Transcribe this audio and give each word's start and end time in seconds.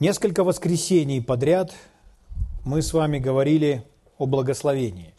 Несколько 0.00 0.42
воскресений 0.42 1.22
подряд 1.22 1.72
мы 2.64 2.82
с 2.82 2.92
вами 2.92 3.20
говорили 3.20 3.84
о 4.18 4.26
благословении. 4.26 5.14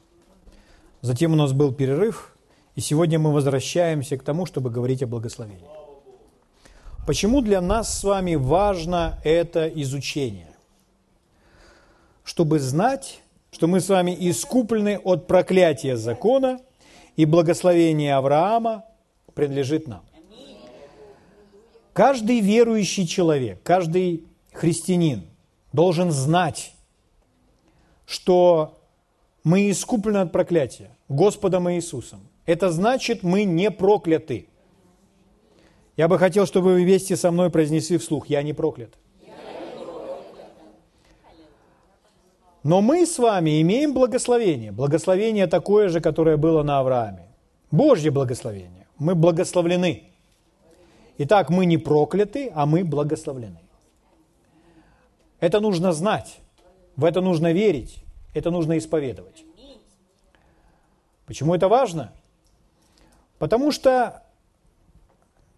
Затем 1.00 1.32
у 1.32 1.38
нас 1.38 1.54
был 1.54 1.74
перерыв, 1.74 2.36
и 2.76 2.82
сегодня 2.82 3.18
мы 3.18 3.32
возвращаемся 3.32 4.18
к 4.18 4.24
тому, 4.24 4.46
чтобы 4.46 4.70
говорить 4.70 5.02
о 5.02 5.08
благословении. 5.08 5.70
Почему 7.08 7.40
для 7.40 7.62
нас 7.62 8.00
с 8.00 8.04
вами 8.04 8.36
важно 8.36 9.18
это 9.24 9.66
изучение? 9.70 10.52
Чтобы 12.26 12.60
знать, 12.60 13.22
что 13.52 13.68
мы 13.68 13.80
с 13.80 13.88
вами 13.88 14.14
искуплены 14.20 15.00
от 15.02 15.26
проклятия 15.26 15.96
закона, 15.96 16.60
и 17.16 17.24
благословение 17.24 18.14
Авраама 18.16 18.84
принадлежит 19.36 19.88
нам. 19.88 20.04
Каждый 21.94 22.42
верующий 22.42 23.08
человек, 23.08 23.64
каждый 23.64 24.26
христианин 24.56 25.24
должен 25.74 26.12
знать, 26.12 26.74
что 28.06 28.80
мы 29.44 29.70
искуплены 29.70 30.20
от 30.20 30.32
проклятия 30.32 30.90
Господом 31.10 31.70
Иисусом. 31.70 32.20
Это 32.46 32.72
значит, 32.72 33.24
мы 33.24 33.44
не 33.44 33.70
прокляты. 33.72 34.48
Я 35.98 36.08
бы 36.08 36.18
хотел, 36.18 36.46
чтобы 36.46 36.74
вы 36.74 36.84
вместе 36.84 37.16
со 37.16 37.32
мной 37.32 37.50
произнесли 37.50 37.98
вслух, 37.98 38.28
я 38.28 38.44
не 38.44 38.54
проклят. 38.54 38.94
Но 42.64 42.82
мы 42.82 43.06
с 43.06 43.20
вами 43.20 43.62
имеем 43.62 43.94
благословение. 43.94 44.72
Благословение 44.72 45.46
такое 45.46 45.90
же, 45.90 46.02
которое 46.02 46.36
было 46.36 46.64
на 46.64 46.80
Аврааме. 46.80 47.28
Божье 47.70 48.10
благословение. 48.10 48.88
Мы 48.98 49.14
благословлены. 49.14 50.04
Итак, 51.20 51.52
мы 51.52 51.66
не 51.66 51.78
прокляты, 51.78 52.52
а 52.56 52.66
мы 52.66 52.84
благословлены. 52.84 53.65
Это 55.40 55.60
нужно 55.60 55.92
знать, 55.92 56.40
в 56.96 57.06
это 57.06 57.22
нужно 57.22 57.52
верить, 57.52 58.04
это 58.34 58.52
нужно 58.52 58.78
исповедовать. 58.78 59.44
Почему 61.26 61.56
это 61.56 61.68
важно? 61.68 62.14
Потому 63.40 63.72
что 63.72 64.24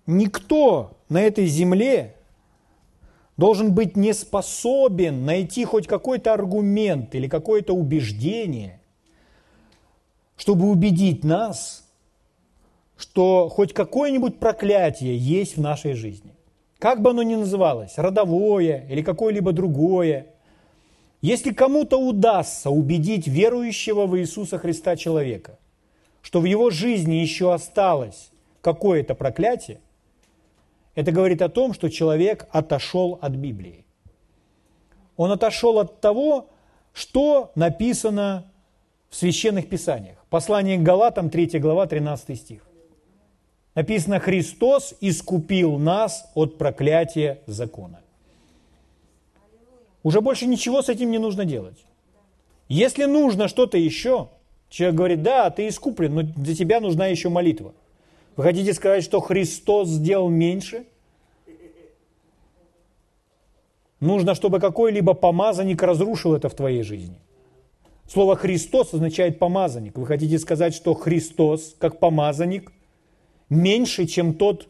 никто 0.06 0.98
на 1.10 1.22
этой 1.22 1.46
земле 1.46 2.16
должен 3.36 3.74
быть 3.74 3.96
не 3.96 4.14
способен 4.14 5.26
найти 5.26 5.64
хоть 5.64 5.88
какой-то 5.88 6.34
аргумент 6.34 7.14
или 7.14 7.28
какое-то 7.28 7.74
убеждение, 7.74 8.82
чтобы 10.38 10.70
убедить 10.70 11.24
нас, 11.24 11.88
что 12.98 13.48
хоть 13.50 13.74
какое-нибудь 13.74 14.40
проклятие 14.40 15.16
есть 15.16 15.58
в 15.58 15.62
нашей 15.62 15.94
жизни. 15.94 16.37
Как 16.80 17.02
бы 17.02 17.10
оно 17.10 17.24
ни 17.24 17.36
называлось, 17.36 17.98
родовое 17.98 18.86
или 18.90 19.02
какое-либо 19.02 19.52
другое, 19.52 20.28
если 21.22 21.52
кому-то 21.52 21.98
удастся 21.98 22.70
убедить 22.70 23.28
верующего 23.28 24.06
в 24.06 24.18
Иисуса 24.20 24.60
Христа 24.60 24.96
человека, 24.96 25.58
что 26.22 26.40
в 26.40 26.46
его 26.46 26.70
жизни 26.70 27.16
еще 27.16 27.54
осталось 27.54 28.30
какое-то 28.62 29.16
проклятие, 29.16 29.80
это 30.94 31.12
говорит 31.12 31.42
о 31.42 31.50
том, 31.50 31.74
что 31.74 31.90
человек 31.90 32.48
отошел 32.52 33.18
от 33.22 33.34
Библии. 33.34 33.86
Он 35.16 35.32
отошел 35.32 35.80
от 35.80 36.00
того, 36.00 36.50
что 36.94 37.52
написано 37.56 38.52
в 39.10 39.16
священных 39.16 39.70
писаниях. 39.70 40.18
Послание 40.30 40.78
к 40.78 40.84
Галатам, 40.84 41.30
3 41.30 41.60
глава, 41.60 41.88
13 41.88 42.40
стих. 42.40 42.67
Написано, 43.78 44.20
Христос 44.20 44.96
искупил 45.02 45.78
нас 45.78 46.28
от 46.34 46.58
проклятия 46.58 47.42
закона. 47.46 48.02
Уже 50.02 50.20
больше 50.20 50.48
ничего 50.48 50.82
с 50.82 50.90
этим 50.90 51.12
не 51.12 51.20
нужно 51.20 51.46
делать. 51.46 51.78
Если 52.70 53.04
нужно 53.04 53.48
что-то 53.48 53.78
еще, 53.78 54.30
человек 54.72 54.96
говорит, 54.96 55.22
да, 55.22 55.52
ты 55.52 55.68
искуплен, 55.68 56.16
но 56.16 56.24
для 56.24 56.56
тебя 56.56 56.80
нужна 56.80 57.06
еще 57.06 57.30
молитва. 57.30 57.76
Вы 58.36 58.46
хотите 58.46 58.74
сказать, 58.74 59.04
что 59.04 59.20
Христос 59.20 59.90
сделал 59.90 60.30
меньше? 60.30 60.88
Нужно, 64.00 64.34
чтобы 64.34 64.60
какой-либо 64.60 65.14
помазанник 65.14 65.84
разрушил 65.84 66.34
это 66.34 66.50
в 66.50 66.56
твоей 66.56 66.82
жизни. 66.82 67.20
Слово 68.08 68.38
«Христос» 68.38 68.96
означает 68.96 69.38
«помазанник». 69.38 70.00
Вы 70.00 70.08
хотите 70.08 70.40
сказать, 70.40 70.74
что 70.74 70.96
Христос, 70.96 71.76
как 71.78 72.00
помазанник, 72.00 72.72
меньше, 73.50 74.06
чем 74.06 74.34
тот, 74.34 74.68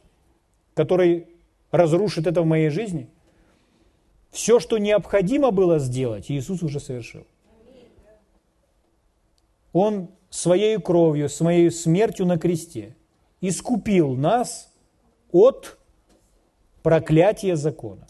который 0.73 1.27
разрушит 1.71 2.27
это 2.27 2.41
в 2.41 2.45
моей 2.45 2.69
жизни? 2.69 3.07
Все, 4.31 4.59
что 4.59 4.77
необходимо 4.77 5.51
было 5.51 5.79
сделать, 5.79 6.29
Иисус 6.29 6.61
уже 6.61 6.79
совершил. 6.79 7.25
Он 9.73 10.09
своей 10.29 10.77
кровью, 10.79 11.29
своей 11.29 11.71
смертью 11.71 12.25
на 12.25 12.37
кресте 12.37 12.95
искупил 13.41 14.15
нас 14.15 14.71
от 15.31 15.77
проклятия 16.83 17.55
закона. 17.55 18.07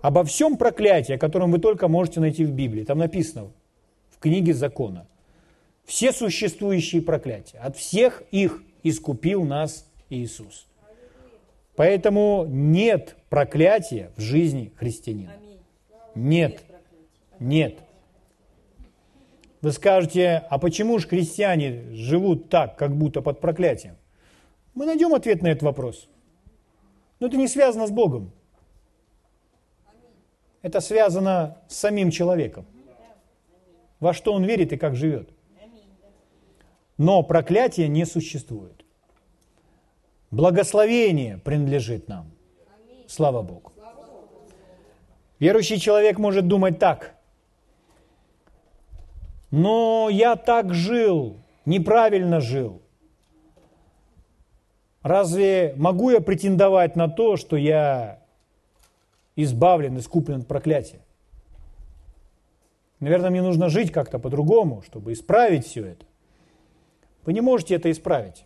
Обо 0.00 0.24
всем 0.24 0.56
проклятии, 0.56 1.14
о 1.14 1.18
котором 1.18 1.52
вы 1.52 1.58
только 1.58 1.88
можете 1.88 2.20
найти 2.20 2.44
в 2.44 2.52
Библии, 2.52 2.84
там 2.84 2.98
написано 2.98 3.50
в 4.10 4.18
книге 4.18 4.52
закона. 4.52 5.06
Все 5.84 6.12
существующие 6.12 7.02
проклятия, 7.02 7.58
от 7.58 7.76
всех 7.76 8.22
их 8.30 8.62
искупил 8.82 9.44
нас 9.44 9.90
Иисус. 10.10 10.66
Поэтому 11.76 12.46
нет 12.48 13.16
проклятия 13.30 14.10
в 14.16 14.20
жизни 14.20 14.72
христианина. 14.76 15.32
Нет. 16.14 16.62
Нет. 17.38 17.78
Вы 19.62 19.72
скажете, 19.72 20.44
а 20.50 20.58
почему 20.58 20.98
же 20.98 21.08
христиане 21.08 21.84
живут 21.92 22.50
так, 22.50 22.76
как 22.76 22.96
будто 22.96 23.22
под 23.22 23.40
проклятием? 23.40 23.96
Мы 24.74 24.86
найдем 24.86 25.14
ответ 25.14 25.42
на 25.42 25.48
этот 25.48 25.62
вопрос. 25.62 26.08
Но 27.20 27.28
это 27.28 27.36
не 27.36 27.46
связано 27.46 27.86
с 27.86 27.90
Богом. 27.90 28.32
Это 30.62 30.80
связано 30.80 31.58
с 31.68 31.76
самим 31.76 32.10
человеком. 32.10 32.66
Во 34.00 34.12
что 34.12 34.32
он 34.32 34.44
верит 34.44 34.72
и 34.72 34.76
как 34.76 34.96
живет. 34.96 35.30
Но 36.98 37.22
проклятия 37.22 37.88
не 37.88 38.04
существует. 38.04 38.84
Благословение 40.30 41.38
принадлежит 41.38 42.08
нам. 42.08 42.30
Слава 43.06 43.42
Богу. 43.42 43.72
Верующий 45.38 45.78
человек 45.78 46.18
может 46.18 46.46
думать 46.46 46.78
так. 46.78 47.14
Но 49.50 50.08
я 50.10 50.36
так 50.36 50.72
жил, 50.72 51.36
неправильно 51.66 52.40
жил. 52.40 52.80
Разве 55.02 55.74
могу 55.76 56.10
я 56.10 56.20
претендовать 56.20 56.96
на 56.96 57.08
то, 57.08 57.36
что 57.36 57.56
я 57.56 58.20
избавлен, 59.36 59.98
искуплен 59.98 60.40
от 60.40 60.46
проклятия? 60.46 61.00
Наверное, 63.00 63.30
мне 63.30 63.42
нужно 63.42 63.68
жить 63.68 63.90
как-то 63.90 64.20
по-другому, 64.20 64.82
чтобы 64.82 65.12
исправить 65.12 65.66
все 65.66 65.84
это. 65.86 66.06
Вы 67.24 67.32
не 67.32 67.40
можете 67.40 67.74
это 67.74 67.90
исправить. 67.90 68.44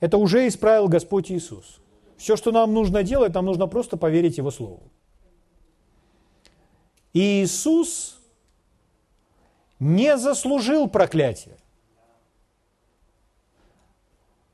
Это 0.00 0.18
уже 0.18 0.48
исправил 0.48 0.88
Господь 0.88 1.30
Иисус. 1.30 1.80
Все, 2.16 2.36
что 2.36 2.52
нам 2.52 2.72
нужно 2.72 3.02
делать, 3.02 3.34
нам 3.34 3.46
нужно 3.46 3.66
просто 3.66 3.96
поверить 3.96 4.38
Его 4.38 4.50
Слову. 4.50 4.82
И 7.12 7.42
Иисус 7.42 8.20
не 9.78 10.16
заслужил 10.16 10.88
проклятия. 10.88 11.56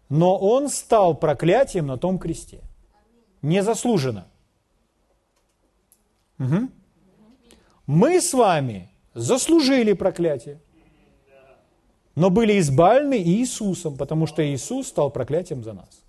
Но 0.08 0.36
Он 0.38 0.68
стал 0.68 1.14
проклятием 1.14 1.86
на 1.86 1.98
том 1.98 2.18
кресте. 2.18 2.60
Незаслуженно. 3.42 4.26
Угу. 6.38 6.68
Мы 7.86 8.20
с 8.20 8.34
вами 8.34 8.90
заслужили 9.14 9.92
проклятие 9.92 10.60
но 12.18 12.30
были 12.30 12.58
избавлены 12.58 13.22
Иисусом, 13.22 13.96
потому 13.96 14.26
что 14.26 14.44
Иисус 14.44 14.88
стал 14.88 15.08
проклятием 15.08 15.62
за 15.62 15.72
нас. 15.72 16.02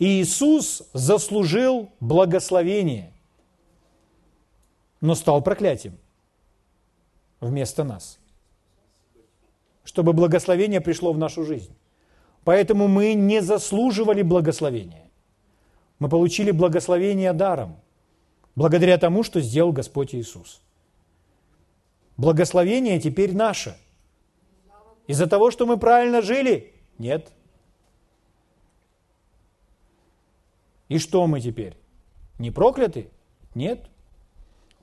Иисус 0.00 0.82
заслужил 0.92 1.90
благословение, 2.00 3.12
но 5.00 5.14
стал 5.14 5.42
проклятием 5.42 5.96
вместо 7.40 7.84
нас, 7.84 8.18
чтобы 9.84 10.12
благословение 10.12 10.80
пришло 10.80 11.12
в 11.12 11.18
нашу 11.18 11.44
жизнь. 11.44 11.72
Поэтому 12.42 12.88
мы 12.88 13.14
не 13.14 13.42
заслуживали 13.42 14.22
благословения. 14.22 15.08
Мы 16.00 16.08
получили 16.08 16.50
благословение 16.50 17.32
даром, 17.32 17.76
благодаря 18.56 18.98
тому, 18.98 19.22
что 19.22 19.40
сделал 19.40 19.70
Господь 19.70 20.16
Иисус. 20.16 20.60
Благословение 22.16 23.00
теперь 23.00 23.34
наше. 23.34 23.76
Из-за 25.06 25.26
того, 25.26 25.50
что 25.50 25.66
мы 25.66 25.76
правильно 25.78 26.22
жили? 26.22 26.72
Нет. 26.98 27.32
И 30.88 30.98
что 30.98 31.26
мы 31.26 31.40
теперь? 31.40 31.76
Не 32.38 32.50
прокляты? 32.50 33.08
Нет. 33.54 33.88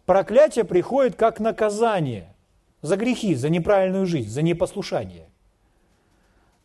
Проклятие 0.05 0.65
приходит 0.65 1.15
как 1.15 1.39
наказание 1.39 2.33
за 2.81 2.97
грехи, 2.97 3.35
за 3.35 3.49
неправильную 3.49 4.05
жизнь, 4.05 4.29
за 4.29 4.41
непослушание. 4.41 5.27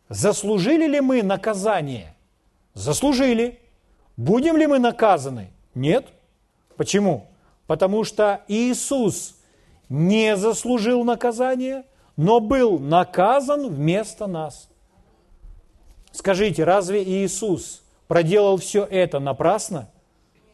Заслужили 0.09 0.87
ли 0.87 1.01
мы 1.01 1.21
наказание? 1.23 2.15
Заслужили. 2.73 3.59
Будем 4.17 4.57
ли 4.57 4.65
мы 4.67 4.79
наказаны? 4.79 5.51
Нет. 5.73 6.07
Почему? 6.75 7.27
Потому 7.67 8.03
что 8.03 8.43
Иисус 8.47 9.34
не 9.89 10.35
заслужил 10.37 11.03
наказания, 11.03 11.85
но 12.17 12.39
был 12.39 12.79
наказан 12.79 13.67
вместо 13.67 14.27
нас. 14.27 14.69
Скажите, 16.11 16.63
разве 16.63 17.03
Иисус 17.03 17.83
проделал 18.07 18.57
все 18.57 18.83
это 18.83 19.19
напрасно? 19.19 19.89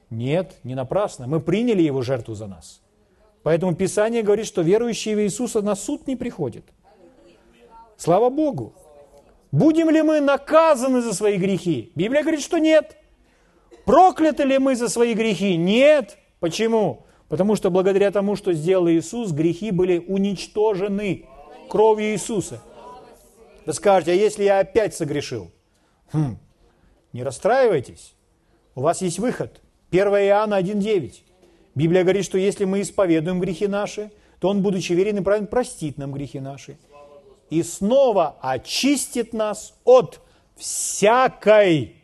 Нет, 0.09 0.55
не 0.63 0.75
напрасно. 0.75 1.27
Мы 1.27 1.39
приняли 1.39 1.81
Его 1.81 2.01
жертву 2.01 2.33
за 2.33 2.47
нас. 2.47 2.81
Поэтому 3.43 3.75
Писание 3.75 4.23
говорит, 4.23 4.45
что 4.45 4.61
верующие 4.61 5.15
в 5.15 5.21
Иисуса 5.21 5.61
на 5.61 5.75
суд 5.75 6.07
не 6.07 6.15
приходят. 6.15 6.65
Слава 7.97 8.29
Богу. 8.29 8.73
Будем 9.51 9.89
ли 9.89 10.01
мы 10.01 10.19
наказаны 10.21 11.01
за 11.01 11.13
свои 11.13 11.37
грехи? 11.37 11.91
Библия 11.95 12.21
говорит, 12.21 12.41
что 12.41 12.57
нет. 12.57 12.97
Прокляты 13.85 14.43
ли 14.43 14.57
мы 14.59 14.75
за 14.75 14.89
свои 14.89 15.13
грехи? 15.13 15.57
Нет. 15.57 16.17
Почему? 16.39 17.05
Потому 17.31 17.55
что 17.55 17.71
благодаря 17.71 18.11
тому, 18.11 18.35
что 18.35 18.51
сделал 18.51 18.89
Иисус, 18.89 19.31
грехи 19.31 19.71
были 19.71 19.99
уничтожены 19.99 21.27
кровью 21.69 22.11
Иисуса. 22.11 22.61
Вы 23.65 23.71
скажете, 23.71 24.11
а 24.11 24.15
если 24.15 24.43
я 24.43 24.59
опять 24.59 24.93
согрешил? 24.93 25.49
Хм, 26.11 26.37
не 27.13 27.23
расстраивайтесь. 27.23 28.15
У 28.75 28.81
вас 28.81 29.01
есть 29.01 29.17
выход. 29.17 29.61
1 29.91 30.07
Иоанна 30.07 30.59
1,9. 30.59 31.21
Библия 31.73 32.03
говорит, 32.03 32.25
что 32.25 32.37
если 32.37 32.65
мы 32.65 32.81
исповедуем 32.81 33.39
грехи 33.39 33.67
наши, 33.67 34.11
то 34.39 34.49
Он, 34.49 34.61
будучи 34.61 34.91
верен 34.91 35.19
и 35.19 35.21
праведен, 35.21 35.47
простит 35.47 35.97
нам 35.97 36.11
грехи 36.11 36.41
наши. 36.41 36.77
И 37.49 37.63
снова 37.63 38.35
очистит 38.41 39.31
нас 39.31 39.73
от 39.85 40.19
всякой 40.57 41.95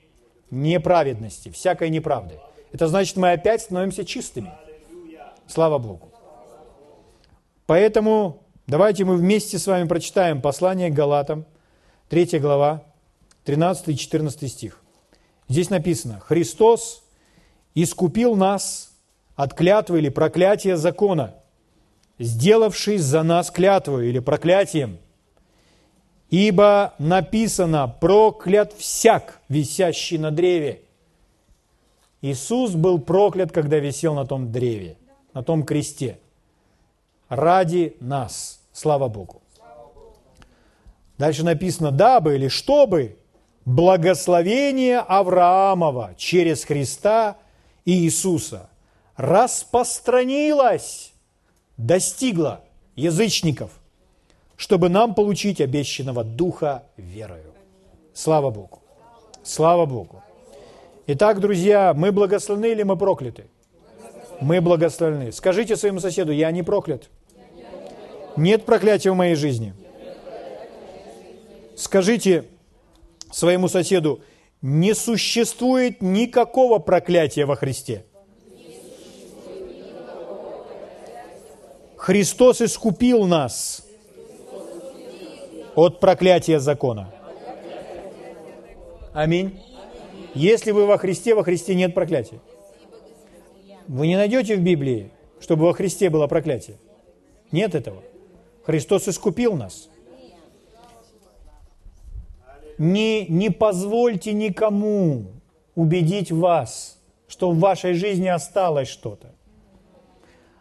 неправедности, 0.52 1.50
всякой 1.50 1.90
неправды. 1.90 2.40
Это 2.72 2.88
значит, 2.88 3.18
мы 3.18 3.34
опять 3.34 3.62
становимся 3.64 4.06
чистыми. 4.06 4.54
Слава 5.48 5.78
Богу. 5.78 6.12
Поэтому 7.66 8.44
давайте 8.68 9.06
мы 9.06 9.16
вместе 9.16 9.58
с 9.58 9.68
вами 9.68 9.88
прочитаем 9.88 10.42
послание 10.42 10.90
к 10.90 10.94
Галатам, 10.94 11.46
3 12.10 12.40
глава, 12.40 12.84
13 13.46 13.90
и 13.90 13.98
14 13.98 14.52
стих. 14.52 14.82
Здесь 15.50 15.70
написано, 15.70 16.20
Христос 16.20 17.04
искупил 17.76 18.36
нас 18.36 18.92
от 19.36 19.54
клятвы 19.54 20.00
или 20.00 20.10
проклятия 20.10 20.78
закона, 20.78 21.36
сделавшись 22.20 23.02
за 23.02 23.24
нас 23.24 23.52
клятву 23.52 24.02
или 24.02 24.20
проклятием. 24.20 24.98
Ибо 26.30 26.94
написано, 27.00 27.88
проклят 27.88 28.74
всяк, 28.74 29.40
висящий 29.48 30.18
на 30.18 30.32
древе. 30.32 30.82
Иисус 32.22 32.72
был 32.72 33.00
проклят, 33.00 33.52
когда 33.52 33.78
висел 33.78 34.14
на 34.14 34.26
том 34.26 34.52
древе, 34.52 34.98
на 35.34 35.44
том 35.44 35.64
кресте. 35.64 36.20
Ради 37.30 37.96
нас. 38.00 38.60
Слава 38.74 39.08
Богу. 39.08 39.42
Дальше 41.18 41.44
написано, 41.44 41.92
дабы 41.92 42.36
или 42.36 42.48
чтобы 42.48 43.18
благословение 43.66 45.00
Авраамова 45.00 46.14
через 46.16 46.64
Христа 46.64 47.38
и 47.86 47.94
Иисуса 47.94 48.70
распространилось, 49.16 51.12
достигло 51.76 52.62
язычников, 52.96 53.72
чтобы 54.56 54.90
нам 54.90 55.16
получить 55.16 55.60
обещанного 55.60 56.24
Духа 56.24 56.84
верою. 56.98 57.54
Слава 58.14 58.52
Богу! 58.52 58.80
Слава 59.44 59.86
Богу! 59.86 60.24
Итак, 61.08 61.40
друзья, 61.40 61.94
мы 61.94 62.12
благословены 62.12 62.72
или 62.72 62.84
мы 62.84 62.96
прокляты? 62.96 63.48
Мы 64.40 64.62
благословены. 64.62 65.32
Скажите 65.32 65.76
своему 65.76 66.00
соседу, 66.00 66.32
я 66.32 66.52
не 66.52 66.64
проклят. 66.64 67.10
Нет 68.36 68.66
проклятия 68.66 69.12
в 69.12 69.16
моей 69.16 69.36
жизни. 69.36 69.74
Скажите, 71.76 72.46
своему 73.32 73.68
соседу, 73.68 74.22
не 74.62 74.94
существует 74.94 76.02
никакого 76.02 76.80
проклятия 76.80 77.46
во 77.46 77.56
Христе. 77.56 78.06
Христос 81.96 82.62
искупил 82.62 83.26
нас 83.26 83.86
от 85.76 86.00
проклятия 86.00 86.60
закона. 86.60 87.14
Аминь. 89.14 89.60
Если 90.34 90.72
вы 90.72 90.86
во 90.86 90.98
Христе, 90.98 91.34
во 91.34 91.44
Христе 91.44 91.76
нет 91.76 91.94
проклятия. 91.94 92.40
Вы 93.88 94.08
не 94.08 94.16
найдете 94.16 94.56
в 94.56 94.62
Библии, 94.62 95.12
чтобы 95.40 95.66
во 95.66 95.74
Христе 95.74 96.10
было 96.10 96.28
проклятие. 96.28 96.78
Нет 97.52 97.76
этого. 97.76 98.04
Христос 98.66 99.08
искупил 99.08 99.56
нас 99.56 99.90
не, 102.78 103.26
не 103.28 103.50
позвольте 103.50 104.34
никому 104.34 105.26
убедить 105.76 106.32
вас, 106.32 107.00
что 107.28 107.52
в 107.52 107.60
вашей 107.60 107.94
жизни 107.94 108.28
осталось 108.28 108.88
что-то. 108.88 109.34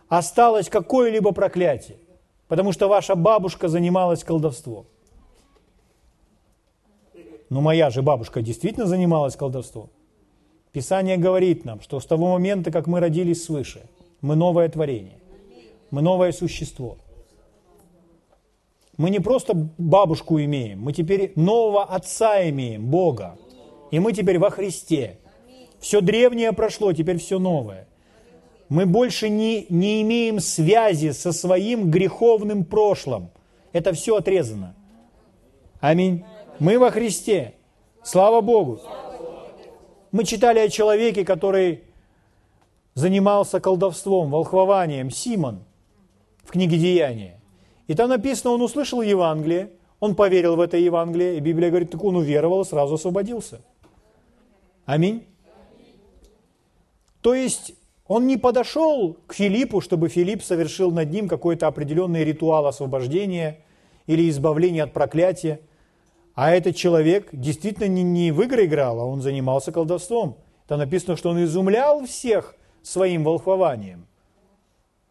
Осталось 0.08 0.68
какое-либо 0.68 1.32
проклятие, 1.32 1.98
потому 2.48 2.72
что 2.72 2.88
ваша 2.88 3.14
бабушка 3.14 3.68
занималась 3.68 4.24
колдовством. 4.24 4.86
Но 7.48 7.60
моя 7.60 7.90
же 7.90 8.02
бабушка 8.02 8.42
действительно 8.42 8.86
занималась 8.86 9.36
колдовством. 9.36 9.90
Писание 10.76 11.16
говорит 11.16 11.64
нам, 11.64 11.80
что 11.80 12.00
с 12.00 12.06
того 12.06 12.32
момента, 12.32 12.70
как 12.70 12.86
мы 12.86 13.00
родились 13.00 13.44
свыше, 13.44 13.80
мы 14.20 14.36
новое 14.36 14.68
творение, 14.68 15.18
мы 15.90 16.02
новое 16.02 16.32
существо– 16.32 16.98
мы 18.96 19.10
не 19.10 19.20
просто 19.20 19.52
бабушку 19.76 20.40
имеем, 20.40 20.80
мы 20.80 20.92
теперь 20.92 21.32
нового 21.36 21.84
отца 21.84 22.48
имеем, 22.48 22.86
Бога. 22.86 23.36
И 23.90 23.98
мы 23.98 24.12
теперь 24.12 24.38
во 24.38 24.50
Христе. 24.50 25.18
Все 25.80 26.00
древнее 26.00 26.52
прошло, 26.52 26.92
теперь 26.92 27.18
все 27.18 27.38
новое. 27.38 27.86
Мы 28.68 28.86
больше 28.86 29.28
не, 29.28 29.66
не 29.68 30.02
имеем 30.02 30.40
связи 30.40 31.10
со 31.10 31.32
своим 31.32 31.90
греховным 31.90 32.64
прошлым. 32.64 33.28
Это 33.72 33.92
все 33.92 34.16
отрезано. 34.16 34.74
Аминь. 35.80 36.24
Мы 36.58 36.78
во 36.78 36.90
Христе. 36.90 37.54
Слава 38.02 38.40
Богу. 38.40 38.80
Мы 40.12 40.24
читали 40.24 40.58
о 40.58 40.68
человеке, 40.68 41.24
который 41.24 41.84
занимался 42.94 43.60
колдовством, 43.60 44.30
волхвованием, 44.30 45.10
Симон 45.10 45.64
в 46.44 46.50
книге 46.50 46.78
Деяния. 46.78 47.40
И 47.86 47.94
там 47.94 48.08
написано, 48.08 48.52
он 48.52 48.62
услышал 48.62 49.02
Евангелие, 49.02 49.70
он 50.00 50.14
поверил 50.14 50.56
в 50.56 50.60
это 50.60 50.76
Евангелие, 50.76 51.36
и 51.36 51.40
Библия 51.40 51.70
говорит, 51.70 51.90
так 51.90 52.02
он 52.02 52.16
уверовал 52.16 52.64
сразу 52.64 52.94
освободился. 52.94 53.60
Аминь. 54.84 55.26
То 57.20 57.34
есть 57.34 57.74
он 58.06 58.26
не 58.26 58.36
подошел 58.36 59.16
к 59.26 59.34
Филиппу, 59.34 59.80
чтобы 59.80 60.08
Филипп 60.08 60.42
совершил 60.42 60.92
над 60.92 61.10
ним 61.10 61.28
какой-то 61.28 61.66
определенный 61.66 62.24
ритуал 62.24 62.66
освобождения 62.66 63.64
или 64.06 64.30
избавления 64.30 64.84
от 64.84 64.92
проклятия. 64.92 65.60
А 66.36 66.50
этот 66.50 66.76
человек 66.76 67.30
действительно 67.32 67.88
не, 67.88 68.02
не 68.02 68.30
в 68.30 68.42
игры 68.42 68.66
играл, 68.66 69.00
а 69.00 69.04
он 69.06 69.22
занимался 69.22 69.72
колдовством. 69.72 70.36
Там 70.68 70.78
написано, 70.78 71.16
что 71.16 71.30
он 71.30 71.42
изумлял 71.42 72.04
всех 72.04 72.54
своим 72.82 73.24
волхвованием. 73.24 74.06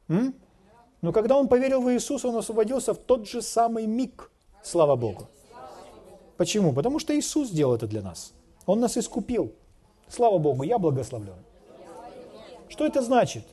М? 0.08 0.36
Но 1.02 1.12
когда 1.12 1.36
он 1.36 1.48
поверил 1.48 1.82
в 1.82 1.92
Иисуса, 1.92 2.28
он 2.28 2.36
освободился 2.36 2.94
в 2.94 3.00
тот 3.00 3.28
же 3.28 3.42
самый 3.42 3.88
миг. 3.88 4.32
Слава 4.64 4.96
Богу. 4.96 5.28
Почему? 6.38 6.74
Потому 6.74 7.00
что 7.00 7.18
Иисус 7.18 7.50
сделал 7.50 7.74
это 7.74 7.88
для 7.88 8.04
нас. 8.04 8.34
Он 8.68 8.80
нас 8.80 8.96
искупил. 8.96 9.52
Слава 10.08 10.38
Богу, 10.38 10.62
я 10.62 10.78
благословлен. 10.78 11.38
Что 12.70 12.86
это 12.86 13.02
значит? 13.02 13.46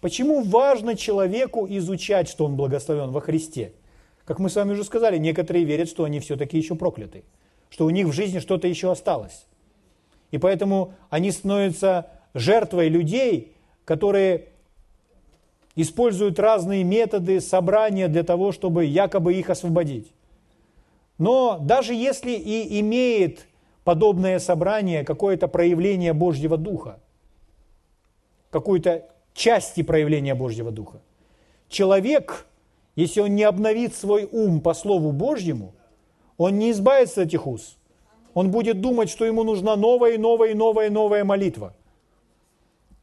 Почему 0.00 0.42
важно 0.42 0.96
человеку 0.96 1.66
изучать, 1.68 2.28
что 2.30 2.46
он 2.46 2.56
благословен 2.56 3.10
во 3.10 3.20
Христе? 3.20 3.74
Как 4.30 4.38
мы 4.38 4.48
с 4.48 4.54
вами 4.54 4.74
уже 4.74 4.84
сказали, 4.84 5.18
некоторые 5.18 5.64
верят, 5.64 5.88
что 5.88 6.04
они 6.04 6.20
все-таки 6.20 6.56
еще 6.56 6.76
прокляты, 6.76 7.24
что 7.68 7.84
у 7.84 7.90
них 7.90 8.06
в 8.06 8.12
жизни 8.12 8.38
что-то 8.38 8.68
еще 8.68 8.92
осталось. 8.92 9.44
И 10.30 10.38
поэтому 10.38 10.94
они 11.08 11.32
становятся 11.32 12.06
жертвой 12.32 12.90
людей, 12.90 13.56
которые 13.84 14.50
используют 15.74 16.38
разные 16.38 16.84
методы 16.84 17.40
собрания 17.40 18.06
для 18.06 18.22
того, 18.22 18.52
чтобы 18.52 18.84
якобы 18.84 19.34
их 19.34 19.50
освободить. 19.50 20.12
Но 21.18 21.58
даже 21.60 21.92
если 21.92 22.30
и 22.30 22.78
имеет 22.78 23.48
подобное 23.82 24.38
собрание 24.38 25.02
какое-то 25.02 25.48
проявление 25.48 26.12
Божьего 26.12 26.56
Духа, 26.56 27.00
какую-то 28.50 29.08
части 29.34 29.82
проявления 29.82 30.36
Божьего 30.36 30.70
Духа. 30.70 31.00
Человек, 31.68 32.46
если 33.00 33.20
он 33.20 33.34
не 33.34 33.44
обновит 33.44 33.94
свой 33.94 34.28
ум 34.30 34.60
по 34.60 34.74
Слову 34.74 35.12
Божьему, 35.12 35.74
он 36.36 36.58
не 36.58 36.70
избавится 36.70 37.22
от 37.22 37.28
этих 37.28 37.46
уз. 37.46 37.78
Он 38.34 38.50
будет 38.50 38.80
думать, 38.80 39.10
что 39.10 39.24
ему 39.24 39.42
нужна 39.42 39.74
новая 39.76 40.12
и 40.12 40.18
новая 40.18 40.50
и 40.50 40.54
новая 40.54 40.86
и 40.86 40.90
новая 40.90 41.24
молитва. 41.24 41.74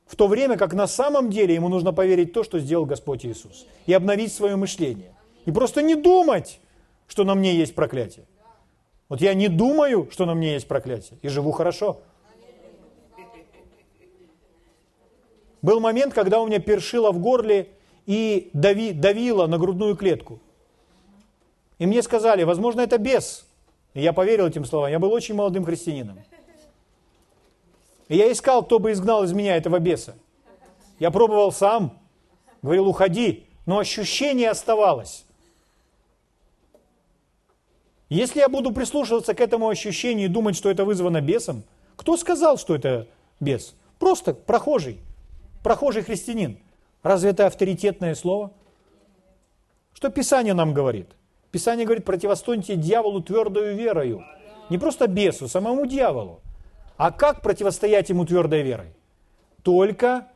В 0.06 0.16
то 0.16 0.28
время 0.28 0.56
как 0.56 0.74
на 0.74 0.88
самом 0.88 1.30
деле 1.30 1.54
ему 1.54 1.68
нужно 1.68 1.92
поверить 1.92 2.30
в 2.30 2.34
то, 2.34 2.44
что 2.44 2.60
сделал 2.60 2.86
Господь 2.86 3.26
Иисус. 3.26 3.66
И 3.88 3.94
обновить 3.94 4.32
свое 4.32 4.56
мышление. 4.56 5.14
И 5.46 5.52
просто 5.52 5.82
не 5.82 5.96
думать, 5.96 6.60
что 7.08 7.24
на 7.24 7.36
мне 7.36 7.56
есть 7.56 7.76
проклятие. 7.76 8.26
Вот 9.10 9.22
я 9.22 9.34
не 9.34 9.48
думаю, 9.48 10.10
что 10.12 10.26
на 10.26 10.34
мне 10.34 10.54
есть 10.54 10.68
проклятие, 10.68 11.18
и 11.22 11.30
живу 11.30 11.52
хорошо. 11.52 12.02
Был 15.62 15.80
момент, 15.80 16.14
когда 16.14 16.40
у 16.42 16.48
меня 16.48 16.60
першило 16.60 17.12
в 17.12 17.20
горле 17.20 17.70
и 18.08 18.50
дави, 18.54 18.94
давило 18.94 19.46
на 19.46 19.60
грудную 19.60 19.96
клетку. 19.96 20.40
И 21.78 21.86
мне 21.86 22.02
сказали, 22.02 22.44
возможно, 22.44 22.82
это 22.82 22.98
бес. 22.98 23.46
И 23.94 24.02
я 24.02 24.14
поверил 24.14 24.48
этим 24.48 24.66
словам. 24.66 24.90
Я 24.90 24.98
был 24.98 25.12
очень 25.12 25.36
молодым 25.36 25.66
христианином. 25.66 26.18
И 28.08 28.16
я 28.16 28.32
искал, 28.32 28.64
кто 28.64 28.80
бы 28.80 28.94
изгнал 28.94 29.26
из 29.26 29.34
меня 29.34 29.58
этого 29.58 29.78
беса. 29.80 30.16
Я 30.98 31.12
пробовал 31.12 31.52
сам, 31.52 32.00
говорил, 32.62 32.88
уходи, 32.88 33.46
но 33.66 33.78
ощущение 33.80 34.50
оставалось. 34.50 35.26
Если 38.10 38.40
я 38.40 38.48
буду 38.48 38.72
прислушиваться 38.72 39.34
к 39.34 39.42
этому 39.42 39.68
ощущению 39.68 40.30
и 40.30 40.32
думать, 40.32 40.56
что 40.56 40.72
это 40.72 40.86
вызвано 40.86 41.20
бесом, 41.20 41.64
кто 41.98 42.16
сказал, 42.16 42.58
что 42.58 42.74
это 42.74 43.08
бес? 43.42 43.76
Просто 44.00 44.34
прохожий, 44.34 45.00
прохожий 45.62 46.04
христианин. 46.04 46.58
Разве 47.04 47.32
это 47.32 47.48
авторитетное 47.48 48.16
слово? 48.16 48.52
Что 49.94 50.10
Писание 50.10 50.54
нам 50.54 50.74
говорит? 50.74 51.10
Писание 51.52 51.86
говорит, 51.86 52.06
противостоите 52.06 52.76
дьяволу 52.76 53.22
твердою 53.22 53.76
верою. 53.76 54.24
Не 54.70 54.78
просто 54.78 55.08
бесу, 55.08 55.48
самому 55.48 55.86
дьяволу. 55.86 56.42
А 56.98 57.12
как 57.12 57.42
противостоять 57.42 58.10
ему 58.10 58.26
твердой 58.26 58.64
верой? 58.64 58.94
Только 59.64 60.28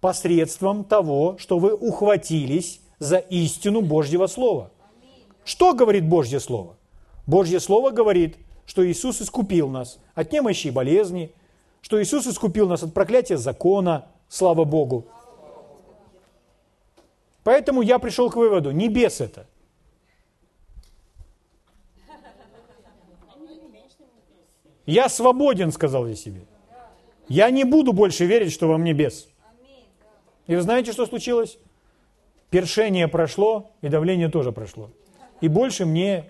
посредством 0.00 0.84
того, 0.84 1.36
что 1.38 1.58
вы 1.58 1.74
ухватились 1.74 2.80
за 2.98 3.18
истину 3.18 3.82
Божьего 3.82 4.26
Слова. 4.26 4.70
Что 5.44 5.74
говорит 5.74 6.08
Божье 6.08 6.40
Слово? 6.40 6.76
Божье 7.26 7.60
Слово 7.60 7.90
говорит, 7.90 8.36
что 8.66 8.86
Иисус 8.86 9.20
искупил 9.20 9.68
нас 9.68 9.98
от 10.14 10.32
немощи 10.32 10.68
и 10.68 10.70
болезни, 10.70 11.32
что 11.80 12.02
Иисус 12.02 12.26
искупил 12.26 12.68
нас 12.68 12.82
от 12.82 12.94
проклятия 12.94 13.36
закона, 13.36 14.06
слава 14.28 14.64
Богу. 14.64 15.06
Поэтому 17.46 17.80
я 17.80 18.00
пришел 18.00 18.28
к 18.28 18.34
выводу, 18.34 18.72
небес 18.72 19.20
это. 19.20 19.46
Я 24.84 25.08
свободен, 25.08 25.70
сказал 25.70 26.08
я 26.08 26.16
себе. 26.16 26.40
Я 27.28 27.50
не 27.50 27.62
буду 27.62 27.92
больше 27.92 28.24
верить, 28.26 28.52
что 28.52 28.66
во 28.66 28.78
мне 28.78 28.94
бес. 28.94 29.28
И 30.48 30.56
вы 30.56 30.60
знаете, 30.60 30.90
что 30.90 31.06
случилось? 31.06 31.56
Першение 32.50 33.06
прошло, 33.06 33.70
и 33.80 33.88
давление 33.88 34.28
тоже 34.28 34.50
прошло. 34.50 34.90
И 35.40 35.46
больше 35.46 35.86
мне 35.86 36.28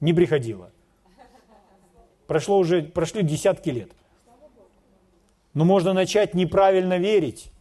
не 0.00 0.12
приходило. 0.12 0.70
Прошло 2.26 2.58
уже, 2.58 2.82
прошли 2.82 3.22
десятки 3.22 3.70
лет. 3.70 3.90
Но 5.54 5.64
можно 5.64 5.94
начать 5.94 6.34
неправильно 6.34 6.98
верить 6.98 7.53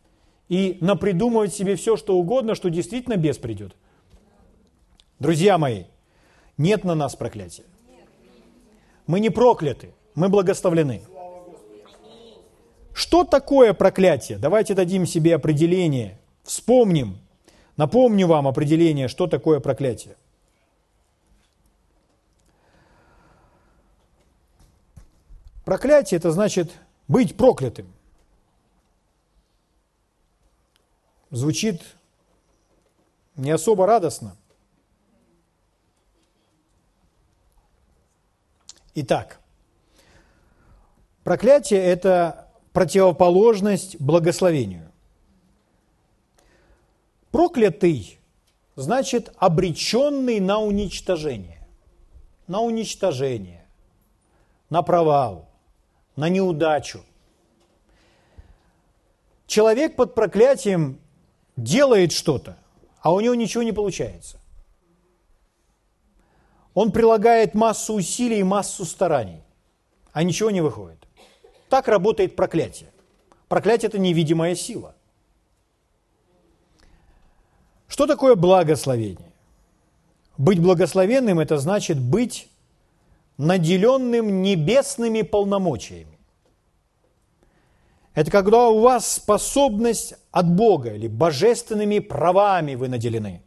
и 0.49 0.77
напридумывать 0.81 1.53
себе 1.53 1.75
все, 1.75 1.97
что 1.97 2.17
угодно, 2.17 2.55
что 2.55 2.69
действительно 2.69 3.17
бес 3.17 3.37
придет. 3.37 3.75
Друзья 5.19 5.57
мои, 5.57 5.85
нет 6.57 6.83
на 6.83 6.95
нас 6.95 7.15
проклятия. 7.15 7.63
Мы 9.07 9.19
не 9.19 9.29
прокляты, 9.29 9.93
мы 10.15 10.29
благословлены. 10.29 11.01
Что 12.93 13.23
такое 13.23 13.73
проклятие? 13.73 14.37
Давайте 14.37 14.75
дадим 14.75 15.05
себе 15.05 15.35
определение, 15.35 16.19
вспомним, 16.43 17.17
напомню 17.75 18.27
вам 18.27 18.47
определение, 18.47 19.07
что 19.07 19.27
такое 19.27 19.59
проклятие. 19.59 20.15
Проклятие– 25.65 26.17
это 26.19 26.31
значит 26.31 26.71
быть 27.07 27.37
проклятым. 27.37 27.87
Звучит 31.33 31.81
не 33.35 33.49
особо 33.49 33.87
радостно. 33.87 34.37
Итак, 38.93 39.39
проклятие– 41.23 41.83
это 41.83 42.51
противоположность 42.71 43.99
благословению. 43.99 44.91
Проклятый 47.31 48.19
значит 48.75 49.33
обреченный 49.37 50.39
на 50.39 50.59
уничтожение. 50.59 51.67
На 52.45 52.61
уничтожение, 52.61 53.65
на 54.69 54.83
провал, 54.83 55.49
на 56.15 56.29
неудачу. 56.29 57.03
Человек 59.47 59.95
под 59.95 60.13
проклятием 60.13 60.99
делает 61.55 62.11
что-то, 62.11 62.57
а 63.01 63.13
у 63.13 63.19
него 63.19 63.35
ничего 63.35 63.63
не 63.63 63.71
получается. 63.71 64.39
Он 66.73 66.91
прилагает 66.91 67.53
массу 67.53 67.93
усилий 67.93 68.39
и 68.39 68.43
массу 68.43 68.85
стараний, 68.85 69.43
а 70.11 70.23
ничего 70.23 70.49
не 70.51 70.61
выходит. 70.61 71.07
Так 71.69 71.87
работает 71.87 72.35
проклятие. 72.35 72.89
Проклятие– 73.47 73.87
это 73.89 73.99
невидимая 73.99 74.55
сила. 74.55 74.95
Что 77.87 78.07
такое 78.07 78.35
благословение? 78.35 79.31
Быть 80.37 80.59
благословенным– 80.59 81.39
это 81.41 81.57
значит 81.57 81.99
быть 81.99 82.49
наделенным 83.37 84.41
небесными 84.41 85.21
полномочиями. 85.21 86.12
Это 88.13 88.29
когда 88.29 88.67
у 88.67 88.79
вас 88.79 89.13
способность 89.13 90.13
от 90.31 90.49
Бога 90.49 90.93
или 90.93 91.07
божественными 91.07 91.99
правами 91.99 92.75
вы 92.75 92.87
наделены. 92.87 93.41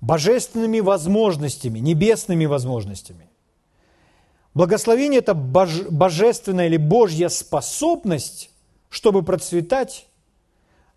Божественными 0.00 0.80
возможностями, 0.80 1.78
небесными 1.80 2.44
возможностями. 2.44 3.30
Благословение– 4.52 5.18
это 5.20 5.34
бож, 5.34 5.82
божественная 5.90 6.66
или 6.66 6.76
Божья 6.76 7.28
способность, 7.28 8.50
чтобы 8.88 9.24
процветать, 9.24 10.06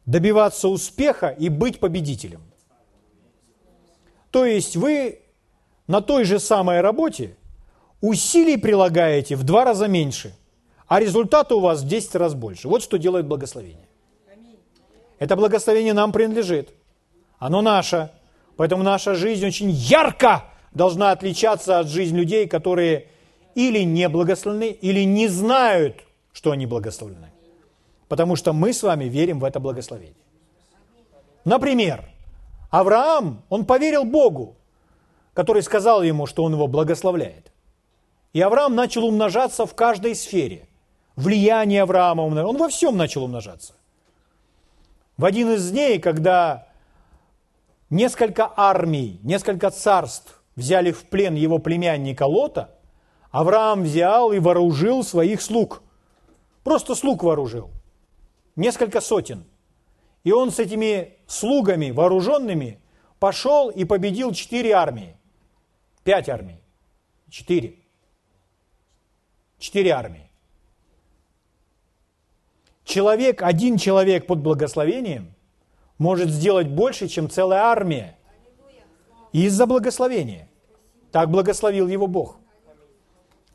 добиваться 0.05 0.67
успеха 0.67 1.29
и 1.29 1.49
быть 1.49 1.79
победителем. 1.79 2.41
То 4.29 4.45
есть 4.45 4.75
вы 4.75 5.21
на 5.87 6.01
той 6.01 6.25
же 6.25 6.39
самой 6.39 6.81
работе 6.81 7.35
усилий 8.01 8.57
прилагаете 8.57 9.35
в 9.35 9.43
два 9.43 9.65
раза 9.65 9.87
меньше, 9.87 10.35
а 10.87 10.99
результата 10.99 11.55
у 11.55 11.59
вас 11.59 11.81
в 11.81 11.87
10 11.87 12.15
раз 12.15 12.33
больше. 12.33 12.67
Вот 12.67 12.81
что 12.81 12.97
делает 12.97 13.25
благословение. 13.25 13.87
Это 15.19 15.35
благословение 15.35 15.93
нам 15.93 16.11
принадлежит. 16.11 16.69
Оно 17.39 17.61
наше. 17.61 18.11
Поэтому 18.55 18.83
наша 18.83 19.15
жизнь 19.15 19.45
очень 19.45 19.69
ярко 19.69 20.45
должна 20.73 21.11
отличаться 21.11 21.79
от 21.79 21.87
жизни 21.87 22.17
людей, 22.17 22.47
которые 22.47 23.07
или 23.55 23.79
не 23.79 24.07
благословлены, 24.07 24.69
или 24.69 25.03
не 25.03 25.27
знают, 25.27 26.03
что 26.31 26.51
они 26.51 26.65
благословлены. 26.65 27.31
Потому 28.07 28.35
что 28.35 28.53
мы 28.53 28.71
с 28.71 28.83
вами 28.83 29.05
верим 29.05 29.39
в 29.39 29.43
это 29.43 29.59
благословение. 29.59 30.15
Например, 31.43 32.05
Авраам, 32.69 33.43
он 33.49 33.65
поверил 33.65 34.03
Богу, 34.03 34.55
который 35.33 35.63
сказал 35.63 36.03
ему, 36.03 36.25
что 36.25 36.43
он 36.43 36.53
его 36.53 36.67
благословляет. 36.67 37.51
И 38.33 38.41
Авраам 38.41 38.75
начал 38.75 39.05
умножаться 39.05 39.65
в 39.65 39.73
каждой 39.73 40.15
сфере. 40.15 40.66
Влияние 41.17 41.81
Авраама, 41.81 42.21
он 42.21 42.57
во 42.57 42.69
всем 42.69 42.95
начал 42.95 43.23
умножаться. 43.23 43.73
В 45.17 45.25
один 45.25 45.51
из 45.51 45.71
дней, 45.71 45.97
когда 45.97 46.67
несколько 47.89 48.53
армий, 48.55 49.19
несколько 49.23 49.71
царств 49.71 50.43
взяли 50.55 50.91
в 50.91 51.05
плен 51.05 51.33
его 51.33 51.57
племянника 51.57 52.23
Лота, 52.23 52.69
Авраам 53.31 53.81
взял 53.81 54.31
и 54.31 54.37
вооружил 54.37 55.03
своих 55.03 55.41
слуг. 55.41 55.81
Просто 56.63 56.93
слуг 56.93 57.23
вооружил. 57.23 57.71
Несколько 58.55 59.01
сотен. 59.01 59.43
И 60.23 60.31
он 60.31 60.51
с 60.51 60.59
этими 60.59 61.17
слугами 61.25 61.89
вооруженными 61.89 62.79
пошел 63.17 63.69
и 63.69 63.85
победил 63.85 64.33
четыре 64.33 64.73
армии. 64.73 65.17
Пять 66.03 66.29
армий. 66.29 66.61
Четыре. 67.29 67.79
четыре 69.57 69.91
армии. 69.91 70.26
Человек, 72.87 73.41
один 73.41 73.75
человек 73.75 74.27
под 74.27 74.39
благословением 74.39 75.33
может 75.97 76.29
сделать 76.29 76.69
больше, 76.69 77.09
чем 77.09 77.29
целая 77.29 77.63
армия. 77.63 78.17
Из-за 79.33 79.65
благословения. 79.65 80.47
Так 81.11 81.29
благословил 81.29 81.89
его 81.89 82.07
Бог. 82.07 82.37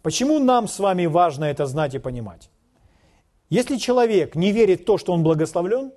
Почему 0.02 0.38
нам 0.38 0.68
с 0.68 0.78
вами 0.78 1.06
важно 1.06 1.46
это 1.46 1.64
знать 1.64 1.94
и 1.94 1.98
понимать? 1.98 2.50
Если 3.48 3.78
человек 3.78 4.34
не 4.34 4.52
верит 4.52 4.82
в 4.82 4.84
то, 4.84 4.98
что 4.98 5.14
он 5.14 5.22
благословлен, 5.22 5.92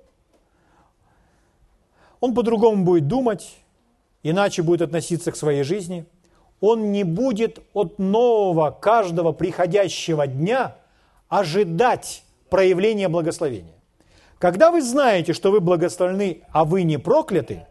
он 2.20 2.34
по-другому 2.34 2.84
будет 2.86 3.06
думать, 3.06 3.58
иначе 4.22 4.62
будет 4.62 4.80
относиться 4.80 5.30
к 5.30 5.36
своей 5.36 5.62
жизни. 5.62 6.06
Он 6.62 6.90
не 6.90 7.04
будет 7.04 7.58
от 7.74 7.98
нового 7.98 8.70
каждого 8.70 9.32
приходящего 9.32 10.26
дня 10.26 10.78
ожидать 11.28 12.22
проявления 12.48 13.08
благословения. 13.08 13.74
Когда 14.38 14.70
вы 14.70 14.82
знаете, 14.82 15.32
что 15.32 15.50
вы 15.50 15.60
благословлены, 15.60 16.42
а 16.52 16.64
вы 16.64 16.82
не 16.82 16.98
прокляты, 16.98 17.66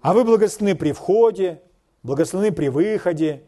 а 0.00 0.12
вы 0.12 0.24
благословены 0.24 0.76
при 0.76 0.92
входе, 0.92 1.60
благословены 2.02 2.52
при 2.52 2.68
выходе, 2.68 3.42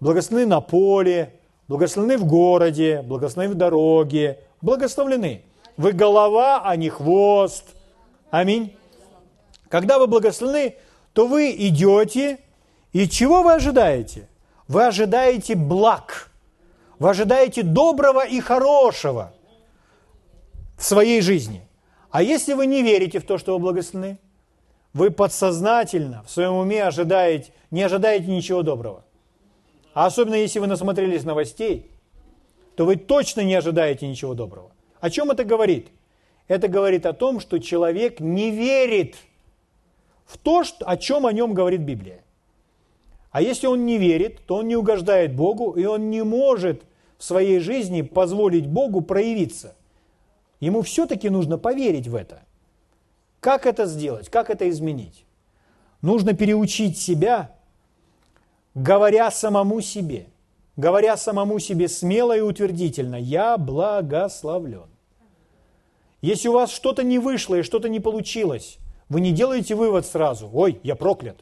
благословены 0.00 0.48
на 0.50 0.60
поле, 0.60 1.34
благословены 1.68 2.18
в 2.18 2.26
городе, 2.26 3.02
благословены 3.02 3.54
в 3.54 3.56
дороге, 3.56 4.40
благословлены. 4.60 5.42
Вы 5.76 5.92
голова, 5.92 6.62
а 6.64 6.76
не 6.76 6.90
хвост. 6.90 7.64
Аминь. 8.30 8.76
Когда 9.68 9.98
вы 9.98 10.06
благословены, 10.06 10.74
то 11.14 11.26
вы 11.26 11.52
идете, 11.52 12.38
и 12.92 13.08
чего 13.08 13.42
вы 13.42 13.54
ожидаете? 13.54 14.28
Вы 14.68 14.86
ожидаете 14.86 15.54
благ, 15.54 16.30
вы 16.98 17.10
ожидаете 17.10 17.62
доброго 17.62 18.24
и 18.24 18.40
хорошего 18.40 19.32
в 20.80 20.84
своей 20.84 21.20
жизни. 21.20 21.60
А 22.10 22.22
если 22.22 22.54
вы 22.54 22.64
не 22.64 22.82
верите 22.82 23.20
в 23.20 23.24
то, 23.24 23.36
что 23.36 23.52
вы 23.52 23.58
благословены, 23.58 24.18
вы 24.94 25.10
подсознательно 25.10 26.24
в 26.26 26.30
своем 26.30 26.54
уме 26.54 26.82
ожидаете, 26.82 27.52
не 27.70 27.82
ожидаете 27.82 28.28
ничего 28.28 28.62
доброго. 28.62 29.04
А 29.92 30.06
особенно 30.06 30.36
если 30.36 30.58
вы 30.58 30.66
насмотрелись 30.66 31.22
новостей, 31.22 31.90
то 32.76 32.86
вы 32.86 32.96
точно 32.96 33.42
не 33.42 33.54
ожидаете 33.54 34.08
ничего 34.08 34.32
доброго. 34.32 34.72
О 35.00 35.10
чем 35.10 35.30
это 35.30 35.44
говорит? 35.44 35.88
Это 36.48 36.66
говорит 36.66 37.04
о 37.04 37.12
том, 37.12 37.40
что 37.40 37.58
человек 37.58 38.18
не 38.18 38.50
верит 38.50 39.16
в 40.24 40.38
то, 40.38 40.64
о 40.80 40.96
чем 40.96 41.26
о 41.26 41.32
нем 41.32 41.52
говорит 41.52 41.82
Библия. 41.82 42.24
А 43.30 43.42
если 43.42 43.66
он 43.66 43.84
не 43.84 43.98
верит, 43.98 44.46
то 44.46 44.56
он 44.56 44.68
не 44.68 44.76
угождает 44.76 45.36
Богу, 45.36 45.72
и 45.72 45.84
он 45.84 46.08
не 46.08 46.24
может 46.24 46.84
в 47.18 47.24
своей 47.24 47.60
жизни 47.60 48.00
позволить 48.00 48.66
Богу 48.66 49.02
проявиться. 49.02 49.76
Ему 50.60 50.82
все-таки 50.82 51.30
нужно 51.30 51.58
поверить 51.58 52.06
в 52.06 52.14
это. 52.14 52.42
Как 53.40 53.66
это 53.66 53.86
сделать? 53.86 54.28
Как 54.28 54.50
это 54.50 54.68
изменить? 54.68 55.24
Нужно 56.02 56.34
переучить 56.34 56.98
себя, 56.98 57.56
говоря 58.74 59.30
самому 59.30 59.80
себе, 59.80 60.26
говоря 60.76 61.16
самому 61.16 61.58
себе 61.58 61.88
смело 61.88 62.36
и 62.36 62.40
утвердительно, 62.40 63.16
я 63.16 63.56
благословлен. 63.56 64.88
Если 66.20 66.48
у 66.48 66.52
вас 66.52 66.70
что-то 66.70 67.02
не 67.02 67.18
вышло 67.18 67.56
и 67.56 67.62
что-то 67.62 67.88
не 67.88 68.00
получилось, 68.00 68.78
вы 69.08 69.22
не 69.22 69.32
делаете 69.32 69.74
вывод 69.74 70.06
сразу, 70.06 70.50
ой, 70.52 70.78
я 70.82 70.94
проклят. 70.94 71.38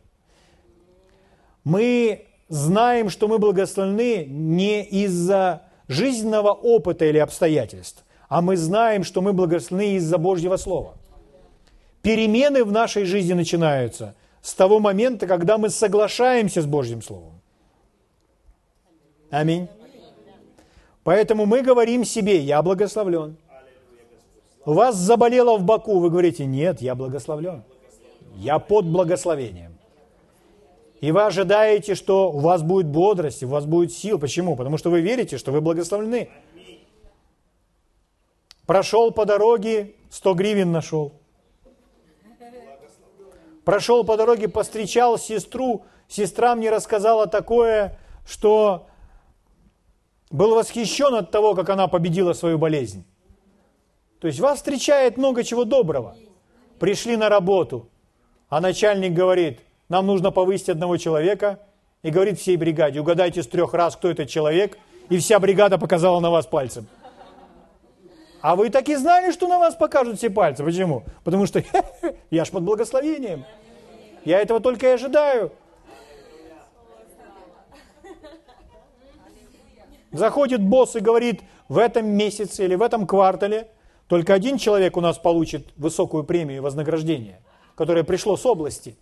Мы 1.64 2.26
знаем, 2.48 3.10
что 3.10 3.26
мы 3.26 3.38
благословлены 3.38 4.24
не 4.24 4.84
из-за 4.84 5.62
жизненного 5.88 6.52
опыта 6.52 7.04
или 7.04 7.18
обстоятельств, 7.18 8.04
а 8.28 8.42
мы 8.42 8.56
знаем, 8.56 9.04
что 9.04 9.22
мы 9.22 9.32
благословены 9.32 9.94
из-за 9.96 10.18
Божьего 10.18 10.56
Слова. 10.56 10.94
Перемены 12.02 12.64
в 12.64 12.72
нашей 12.72 13.04
жизни 13.04 13.32
начинаются 13.32 14.14
с 14.42 14.54
того 14.54 14.80
момента, 14.80 15.26
когда 15.26 15.58
мы 15.58 15.70
соглашаемся 15.70 16.62
с 16.62 16.66
Божьим 16.66 17.02
Словом. 17.02 17.40
Аминь. 19.30 19.68
Поэтому 21.04 21.46
мы 21.46 21.62
говорим 21.62 22.04
себе, 22.04 22.38
я 22.38 22.62
благословлен. 22.62 23.36
У 24.64 24.74
вас 24.74 24.96
заболело 24.96 25.56
в 25.56 25.62
боку, 25.62 25.98
вы 25.98 26.10
говорите, 26.10 26.44
нет, 26.44 26.82
я 26.82 26.94
благословлен. 26.94 27.62
Я 28.36 28.58
под 28.58 28.84
благословением. 28.84 29.78
И 31.00 31.12
вы 31.12 31.24
ожидаете, 31.24 31.94
что 31.94 32.30
у 32.30 32.40
вас 32.40 32.62
будет 32.62 32.86
бодрость, 32.86 33.42
у 33.42 33.48
вас 33.48 33.64
будет 33.64 33.92
сил. 33.92 34.18
Почему? 34.18 34.56
Потому 34.56 34.76
что 34.78 34.90
вы 34.90 35.00
верите, 35.00 35.38
что 35.38 35.52
вы 35.52 35.60
благословлены. 35.60 36.28
Прошел 38.68 39.12
по 39.12 39.24
дороге, 39.24 39.94
100 40.10 40.34
гривен 40.34 40.72
нашел. 40.72 41.14
Прошел 43.64 44.04
по 44.04 44.18
дороге, 44.18 44.46
постречал 44.46 45.16
сестру, 45.16 45.86
сестра 46.06 46.54
мне 46.54 46.68
рассказала 46.68 47.26
такое, 47.26 47.98
что 48.26 48.86
был 50.30 50.54
восхищен 50.54 51.14
от 51.14 51.30
того, 51.30 51.54
как 51.54 51.70
она 51.70 51.88
победила 51.88 52.34
свою 52.34 52.58
болезнь. 52.58 53.06
То 54.20 54.26
есть 54.26 54.38
вас 54.38 54.58
встречает 54.58 55.16
много 55.16 55.44
чего 55.44 55.64
доброго. 55.64 56.18
Пришли 56.78 57.16
на 57.16 57.30
работу, 57.30 57.88
а 58.50 58.60
начальник 58.60 59.14
говорит, 59.14 59.60
нам 59.88 60.04
нужно 60.04 60.30
повысить 60.30 60.68
одного 60.68 60.98
человека, 60.98 61.58
и 62.02 62.10
говорит 62.10 62.38
всей 62.38 62.58
бригаде, 62.58 63.00
угадайте 63.00 63.42
с 63.42 63.46
трех 63.46 63.72
раз, 63.72 63.96
кто 63.96 64.10
этот 64.10 64.28
человек, 64.28 64.76
и 65.08 65.16
вся 65.16 65.38
бригада 65.40 65.78
показала 65.78 66.20
на 66.20 66.30
вас 66.30 66.44
пальцем. 66.44 66.86
А 68.40 68.54
вы 68.54 68.70
так 68.70 68.88
и 68.88 68.94
знали, 68.94 69.32
что 69.32 69.48
на 69.48 69.58
вас 69.58 69.74
покажут 69.74 70.18
все 70.18 70.30
пальцы. 70.30 70.62
Почему? 70.62 71.04
Потому 71.24 71.46
что 71.46 71.62
я 72.30 72.44
ж 72.44 72.50
под 72.50 72.62
благословением. 72.62 73.44
Я 74.24 74.40
этого 74.40 74.60
только 74.60 74.86
и 74.86 74.90
ожидаю. 74.90 75.52
Заходит 80.12 80.62
босс 80.62 80.96
и 80.96 81.00
говорит, 81.00 81.42
в 81.68 81.76
этом 81.76 82.06
месяце 82.06 82.64
или 82.64 82.74
в 82.74 82.82
этом 82.82 83.06
квартале 83.06 83.68
только 84.06 84.32
один 84.32 84.56
человек 84.56 84.96
у 84.96 85.00
нас 85.02 85.18
получит 85.18 85.68
высокую 85.76 86.24
премию 86.24 86.58
и 86.58 86.60
вознаграждение, 86.60 87.42
которое 87.74 88.04
пришло 88.04 88.36
с 88.36 88.46
области. 88.46 88.96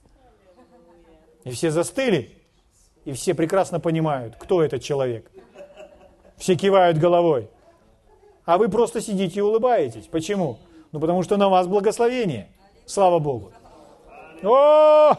И 1.45 1.51
все 1.51 1.71
застыли, 1.71 2.33
и 3.05 3.13
все 3.13 3.35
прекрасно 3.35 3.79
понимают, 3.79 4.35
кто 4.37 4.65
этот 4.65 4.83
человек. 4.83 5.31
Все 6.39 6.57
кивают 6.57 6.99
головой 6.99 7.49
а 8.47 8.59
вы 8.59 8.69
просто 8.69 9.01
сидите 9.03 9.41
и 9.41 9.43
улыбаетесь. 9.43 10.07
Почему? 10.07 10.59
Ну, 10.93 11.01
потому 11.01 11.23
что 11.23 11.37
на 11.37 11.49
вас 11.49 11.67
благословение. 11.67 12.49
Слава 12.87 13.19
Богу. 13.19 13.53
О! 14.43 15.15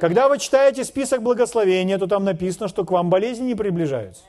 Когда 0.00 0.28
вы 0.28 0.38
читаете 0.38 0.84
список 0.84 1.22
благословения, 1.22 1.96
то 1.98 2.06
там 2.06 2.24
написано, 2.24 2.68
что 2.68 2.84
к 2.84 2.90
вам 2.90 3.08
болезни 3.08 3.44
не 3.44 3.54
приближаются. 3.54 4.24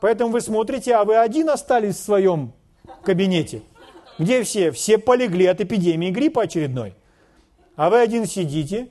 Поэтому 0.00 0.30
вы 0.30 0.40
смотрите, 0.40 0.94
а 0.94 1.04
вы 1.04 1.16
один 1.16 1.50
остались 1.50 1.96
в 1.96 2.02
своем 2.02 2.52
кабинете. 3.02 3.62
Где 4.18 4.42
все? 4.42 4.70
Все 4.70 4.96
полегли 4.96 5.46
от 5.46 5.60
эпидемии 5.60 6.10
гриппа 6.10 6.42
очередной. 6.42 6.94
А 7.76 7.90
вы 7.90 8.00
один 8.00 8.24
сидите 8.26 8.88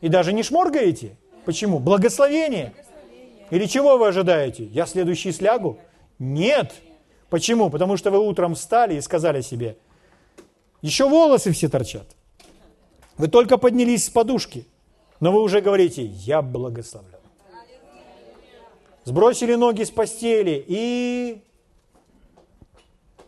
и 0.00 0.08
даже 0.08 0.32
не 0.32 0.42
шморгаете. 0.42 1.16
Почему? 1.44 1.78
Благословение. 1.78 2.74
Или 3.52 3.66
чего 3.66 3.98
вы 3.98 4.08
ожидаете? 4.08 4.64
Я 4.64 4.86
следующий 4.86 5.30
слягу? 5.30 5.78
Нет. 6.18 6.72
Почему? 7.28 7.68
Потому 7.68 7.98
что 7.98 8.10
вы 8.10 8.18
утром 8.18 8.54
встали 8.54 8.94
и 8.94 9.00
сказали 9.02 9.42
себе, 9.42 9.76
еще 10.80 11.06
волосы 11.06 11.52
все 11.52 11.68
торчат. 11.68 12.06
Вы 13.18 13.28
только 13.28 13.58
поднялись 13.58 14.06
с 14.06 14.08
подушки, 14.08 14.66
но 15.20 15.32
вы 15.32 15.42
уже 15.42 15.60
говорите, 15.60 16.02
я 16.02 16.40
благословлен. 16.40 17.18
Сбросили 19.04 19.54
ноги 19.54 19.82
с 19.84 19.90
постели 19.90 20.64
и 20.66 21.44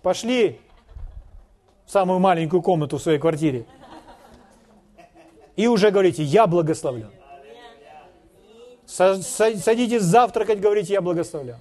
пошли 0.01 0.59
в 1.85 1.91
самую 1.91 2.19
маленькую 2.19 2.63
комнату 2.63 2.97
в 2.97 3.03
своей 3.03 3.19
квартире. 3.19 3.67
И 5.55 5.67
уже 5.67 5.91
говорите, 5.91 6.23
я 6.23 6.47
благословлен. 6.47 7.11
Садитесь 8.95 10.03
завтракать, 10.03 10.61
говорите, 10.61 10.93
я 10.93 11.01
благословляю. 11.01 11.59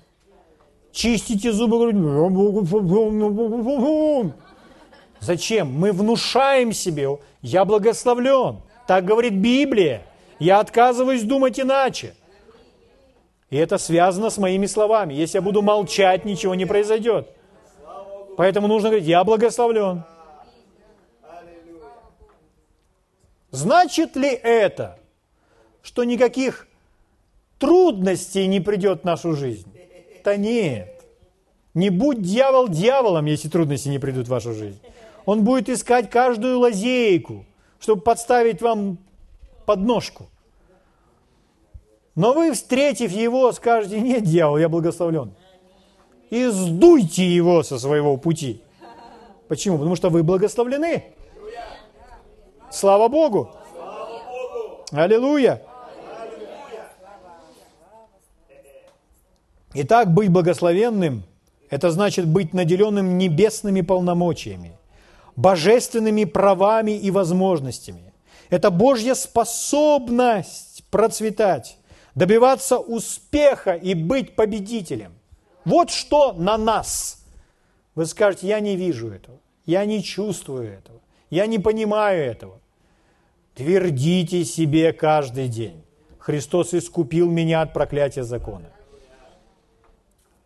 Чистите 0.91 1.52
зубы, 1.52 1.91
говорите, 1.91 2.00
Зачем? 5.19 5.74
Мы 5.74 5.91
внушаем 5.93 6.74
себе, 6.74 7.10
я 7.41 7.65
благословлен. 7.65 8.62
Так 8.86 9.06
говорит 9.06 9.34
Библия. 9.34 10.04
Я 10.38 10.60
отказываюсь 10.60 11.24
думать 11.24 11.60
иначе. 11.60 12.13
И 13.50 13.58
это 13.58 13.80
связано 13.80 14.30
с 14.30 14.38
моими 14.38 14.67
словами. 14.67 15.15
Если 15.15 15.38
я 15.38 15.41
буду 15.41 15.63
молчать, 15.63 16.26
ничего 16.26 16.54
не 16.54 16.65
произойдет. 16.65 17.30
Поэтому 18.38 18.67
нужно 18.67 18.89
говорить, 18.89 19.08
я 19.08 19.24
благословлен. 19.24 20.04
Значит 23.50 24.15
ли 24.15 24.30
это, 24.30 25.00
что 25.82 26.04
никаких 26.04 26.67
трудностей 27.63 28.47
не 28.47 28.60
придет 28.60 29.02
в 29.02 29.04
нашу 29.06 29.34
жизнь. 29.36 29.67
Да 30.23 30.36
нет. 30.36 31.02
Не 31.73 31.89
будь 31.89 32.21
дьявол 32.21 32.67
дьяволом, 32.67 33.26
если 33.26 33.47
трудности 33.47 33.88
не 33.88 33.99
придут 33.99 34.28
в 34.28 34.30
вашу 34.30 34.54
жизнь. 34.54 34.80
Он 35.26 35.45
будет 35.45 35.69
искать 35.69 36.10
каждую 36.10 36.60
лазейку, 36.60 37.45
чтобы 37.80 38.02
подставить 38.02 38.62
вам 38.62 38.97
подножку. 39.65 40.26
Но 42.15 42.34
вы, 42.34 42.52
встретив 42.52 43.12
его, 43.12 43.52
скажете, 43.54 44.02
нет, 44.02 44.23
дьявол, 44.23 44.58
я 44.58 44.67
благословлен. 44.67 45.34
И 46.30 46.45
сдуйте 46.47 47.26
его 47.26 47.63
со 47.63 47.80
своего 47.80 48.17
пути. 48.17 48.62
Почему? 49.47 49.78
Потому 49.78 49.95
что 49.95 50.10
вы 50.10 50.21
благословлены. 50.23 51.06
Слава 52.69 53.08
Богу! 53.08 53.52
Аллилуйя! 54.91 55.62
Итак, 59.76 60.14
быть 60.14 60.30
благословенным– 60.30 61.24
это 61.70 61.90
значит 61.90 62.28
быть 62.28 62.54
наделенным 62.54 63.18
небесными 63.18 63.82
полномочиями, 63.82 64.78
божественными 65.36 66.26
правами 66.26 66.92
и 66.92 67.10
возможностями. 67.10 68.14
Это 68.52 68.70
Божья 68.70 69.16
способность 69.16 70.84
процветать, 70.92 71.78
добиваться 72.14 72.78
успеха 72.78 73.74
и 73.74 73.96
быть 73.96 74.36
победителем. 74.36 75.14
Вот 75.66 75.90
что 75.90 76.34
на 76.34 76.56
нас. 76.58 77.26
Вы 77.96 78.06
скажете, 78.06 78.48
я 78.48 78.60
не 78.60 78.76
вижу 78.76 79.10
этого, 79.10 79.40
я 79.66 79.86
не 79.86 80.04
чувствую 80.04 80.72
этого, 80.72 81.00
я 81.32 81.48
не 81.48 81.58
понимаю 81.58 82.24
этого. 82.24 82.60
Твердите 83.56 84.46
себе 84.46 84.94
каждый 84.94 85.48
день. 85.48 85.84
Христос 86.20 86.76
искупил 86.76 87.30
меня 87.30 87.62
от 87.62 87.74
проклятия 87.74 88.24
закона. 88.24 88.70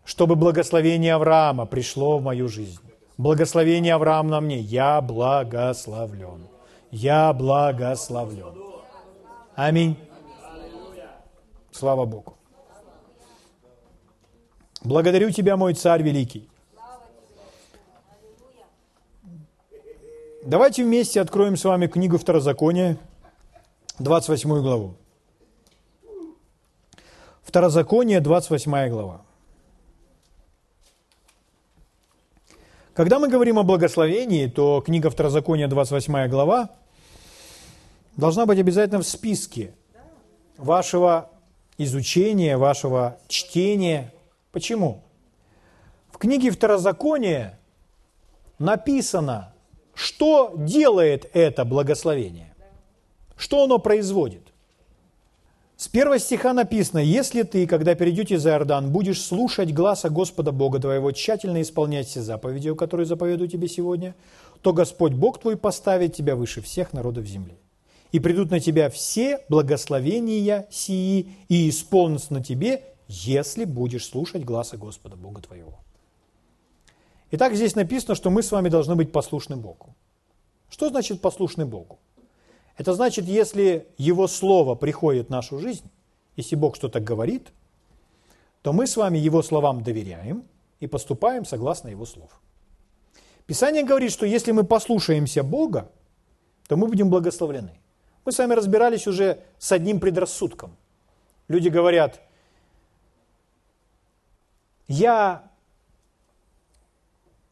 Чтобы 0.08 0.38
благословение 0.38 1.16
Авраама 1.16 1.66
пришло 1.66 2.18
в 2.18 2.24
мою 2.24 2.48
жизнь. 2.48 2.80
Благословение 3.18 3.94
Авраама 3.94 4.30
на 4.30 4.40
мне. 4.40 4.58
Я 4.58 5.02
благословлен. 5.02 6.48
Я 6.92 7.34
благословлен. 7.34 8.54
Аминь. 9.56 9.98
Слава 11.74 12.06
Богу. 12.06 12.38
Благодарю 14.82 15.30
Тебя, 15.32 15.58
мой 15.58 15.74
Царь 15.74 16.04
Великий. 16.04 16.50
Давайте 20.46 20.86
вместе 20.86 21.20
откроем 21.20 21.58
с 21.58 21.66
вами 21.66 21.88
книгу 21.88 22.18
Второзакония, 22.18 22.98
28 24.00 24.62
главу. 24.62 24.94
Второзаконие, 27.44 28.22
28 28.22 28.88
глава. 28.88 29.27
Когда 32.98 33.20
мы 33.20 33.30
говорим 33.30 33.60
о 33.60 33.64
благословении, 33.64 34.48
то 34.48 34.82
книга 34.82 35.12
Второзакония, 35.12 35.68
28 35.68 36.28
глава, 36.30 36.72
должна 38.16 38.48
быть 38.48 38.58
обязательно 38.58 39.02
в 39.02 39.08
списке 39.08 39.76
вашего 40.58 41.30
изучения, 41.78 42.58
вашего 42.58 43.20
чтения. 43.28 44.12
Почему? 44.52 45.04
В 46.10 46.18
книге 46.18 46.50
Второзакония 46.50 47.60
написано, 48.58 49.54
что 49.94 50.56
делает 50.58 51.30
это 51.34 51.66
благословение, 51.66 52.56
что 53.36 53.64
оно 53.64 53.78
производит. 53.78 54.47
С 55.78 55.88
первого 55.88 56.18
стиха 56.18 56.54
написано, 56.54 56.98
«Если 56.98 57.44
ты, 57.44 57.68
когда 57.68 57.94
перейдете 57.94 58.40
за 58.40 58.50
Иордан, 58.50 58.92
будешь 58.92 59.22
слушать 59.22 59.72
гласа 59.72 60.10
Господа 60.10 60.52
Бога 60.52 60.80
твоего, 60.80 61.12
тщательно 61.12 61.62
исполнять 61.62 62.08
все 62.08 62.24
заповеди, 62.24 62.74
которые 62.74 63.06
заповедую 63.06 63.48
тебе 63.48 63.68
сегодня, 63.68 64.16
то 64.64 64.74
Господь 64.74 65.14
Бог 65.14 65.40
твой 65.40 65.56
поставит 65.56 66.16
тебя 66.16 66.36
выше 66.36 66.62
всех 66.62 66.94
народов 66.94 67.28
земли 67.28 67.60
и 68.12 68.20
придут 68.20 68.50
на 68.50 68.60
тебя 68.60 68.90
все 68.90 69.42
благословения 69.50 70.68
сии 70.72 71.36
и 71.48 71.70
исполнятся 71.70 72.34
на 72.34 72.44
тебе, 72.44 72.84
если 73.08 73.66
будешь 73.66 74.08
слушать 74.08 74.44
гласа 74.44 74.78
Господа 74.78 75.16
Бога 75.16 75.44
твоего. 75.44 75.78
Итак, 77.30 77.54
здесь 77.54 77.76
написано, 77.76 78.16
что 78.16 78.32
мы 78.32 78.42
с 78.42 78.52
вами 78.52 78.70
должны 78.70 78.96
быть 78.96 79.12
послушны 79.12 79.58
Богу. 79.58 79.94
Что 80.70 80.90
значит 80.90 81.22
послушны 81.22 81.68
Богу? 81.68 82.00
Это 82.78 82.94
значит, 82.94 83.26
если 83.26 83.88
Его 83.98 84.28
Слово 84.28 84.76
приходит 84.76 85.28
в 85.28 85.30
нашу 85.32 85.60
жизнь, 85.60 85.90
если 86.36 86.56
Бог 86.56 86.76
что-то 86.76 87.00
говорит, 87.00 87.52
то 88.62 88.72
мы 88.72 88.86
с 88.86 88.96
вами 88.96 89.18
Его 89.18 89.42
словам 89.42 89.84
доверяем 89.84 90.46
и 90.80 90.88
поступаем 90.88 91.44
согласно 91.44 91.90
Его 91.90 92.06
слов. 92.06 92.30
Писание 93.48 93.84
говорит, 93.84 94.12
что 94.12 94.26
если 94.26 94.52
мы 94.52 94.64
послушаемся 94.64 95.42
Бога, 95.42 95.90
то 96.68 96.78
мы 96.78 96.88
будем 96.88 97.10
благословлены. 97.10 97.80
Мы 98.26 98.32
с 98.32 98.38
вами 98.38 98.54
разбирались 98.54 99.08
уже 99.08 99.44
с 99.58 99.72
одним 99.72 100.00
предрассудком. 100.00 100.76
Люди 101.48 101.70
говорят, 101.70 102.20
я 104.88 105.50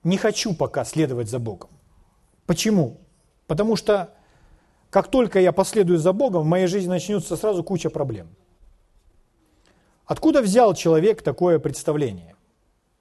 не 0.04 0.18
хочу 0.18 0.54
пока 0.54 0.86
следовать 0.86 1.30
за 1.30 1.40
Богом. 1.40 1.70
Почему? 2.46 2.98
Потому 3.48 3.76
что 3.76 4.14
как 4.95 5.10
только 5.10 5.41
я 5.41 5.51
последую 5.51 5.99
за 5.99 6.13
Богом, 6.13 6.43
в 6.43 6.45
моей 6.45 6.67
жизни 6.67 6.88
начнется 6.88 7.36
сразу 7.36 7.65
куча 7.65 7.89
проблем. 7.89 8.29
Откуда 10.05 10.41
взял 10.41 10.73
человек 10.73 11.21
такое 11.21 11.60
представление? 11.60 12.38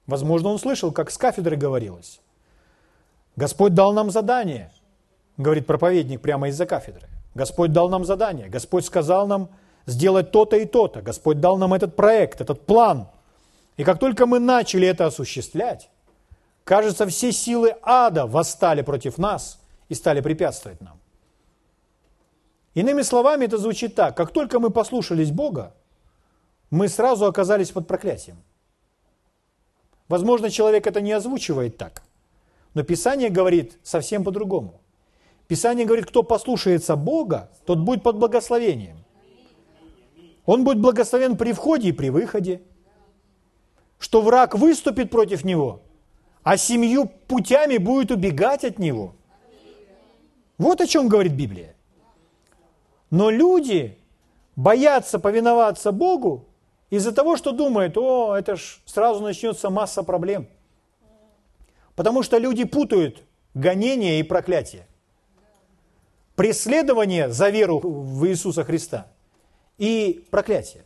Возможно, 0.05 0.49
он 0.49 0.59
слышал, 0.59 0.91
как 0.91 1.09
с 1.09 1.17
кафедры 1.17 1.55
говорилось. 1.55 2.19
Господь 3.37 3.73
дал 3.73 3.93
нам 3.93 4.11
задание, 4.11 4.73
говорит 5.37 5.67
проповедник 5.67 6.19
прямо 6.19 6.49
из-за 6.49 6.65
кафедры. 6.65 7.07
Господь 7.33 7.71
дал 7.71 7.87
нам 7.87 8.03
задание, 8.03 8.49
Господь 8.49 8.83
сказал 8.83 9.25
нам 9.25 9.47
сделать 9.85 10.31
то-то 10.31 10.57
и 10.57 10.65
то-то, 10.65 11.01
Господь 11.01 11.39
дал 11.39 11.55
нам 11.55 11.73
этот 11.73 11.95
проект, 11.95 12.41
этот 12.41 12.65
план. 12.65 13.07
И 13.77 13.85
как 13.85 13.99
только 13.99 14.25
мы 14.25 14.39
начали 14.39 14.85
это 14.85 15.05
осуществлять, 15.05 15.89
кажется, 16.65 17.07
все 17.07 17.31
силы 17.31 17.73
ада 17.81 18.25
восстали 18.27 18.81
против 18.81 19.17
нас 19.17 19.61
и 19.87 19.93
стали 19.93 20.19
препятствовать 20.19 20.81
нам. 20.81 20.99
Иными 22.75 23.03
словами, 23.03 23.45
это 23.45 23.57
звучит 23.57 23.95
так. 23.95 24.15
Как 24.15 24.31
только 24.31 24.59
мы 24.59 24.69
послушались 24.69 25.31
Бога, 25.31 25.73
мы 26.69 26.89
сразу 26.89 27.25
оказались 27.25 27.71
под 27.71 27.87
проклятием. 27.87 28.37
Возможно, 30.09 30.51
человек 30.51 30.85
это 30.85 31.01
не 31.01 31.13
озвучивает 31.13 31.77
так, 31.77 32.03
но 32.73 32.83
Писание 32.83 33.29
говорит 33.29 33.79
совсем 33.81 34.23
по-другому. 34.23 34.81
Писание 35.47 35.85
говорит, 35.85 36.05
кто 36.05 36.21
послушается 36.21 36.95
Бога, 36.95 37.49
тот 37.65 37.79
будет 37.79 38.03
под 38.03 38.17
благословением. 38.17 38.97
Он 40.45 40.63
будет 40.63 40.79
благословен 40.79 41.37
при 41.37 41.53
входе 41.53 41.89
и 41.89 41.93
при 41.93 42.09
выходе. 42.09 42.61
Что 43.99 44.21
враг 44.21 44.53
выступит 44.53 45.09
против 45.09 45.45
него, 45.45 45.81
а 46.43 46.57
семью 46.57 47.09
путями 47.27 47.77
будет 47.77 48.11
убегать 48.11 48.65
от 48.65 48.79
него. 48.79 49.15
Вот 50.57 50.81
о 50.81 50.87
чем 50.87 51.07
говорит 51.07 51.33
Библия. 51.33 51.74
Но 53.15 53.29
люди 53.29 53.97
боятся 54.57 55.19
повиноваться 55.19 55.93
Богу 55.93 56.49
из-за 56.89 57.13
того, 57.13 57.37
что 57.37 57.53
думают, 57.53 57.97
о, 57.97 58.35
это 58.35 58.57
ж 58.57 58.79
сразу 58.85 59.23
начнется 59.23 59.69
масса 59.69 60.03
проблем. 60.03 60.49
Потому 61.95 62.23
что 62.23 62.37
люди 62.37 62.65
путают 62.65 63.23
гонение 63.53 64.19
и 64.19 64.23
проклятие 64.23 64.85
преследование 66.35 67.29
за 67.29 67.51
веру 67.51 67.79
в 67.79 68.27
Иисуса 68.27 68.65
Христа 68.65 69.07
и 69.77 70.25
проклятие. 70.29 70.83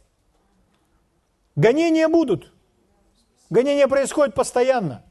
Гонения 1.56 2.08
будут. 2.08 2.54
Гонения 3.50 3.88
происходят 3.88 4.36
постоянно. 4.36 5.04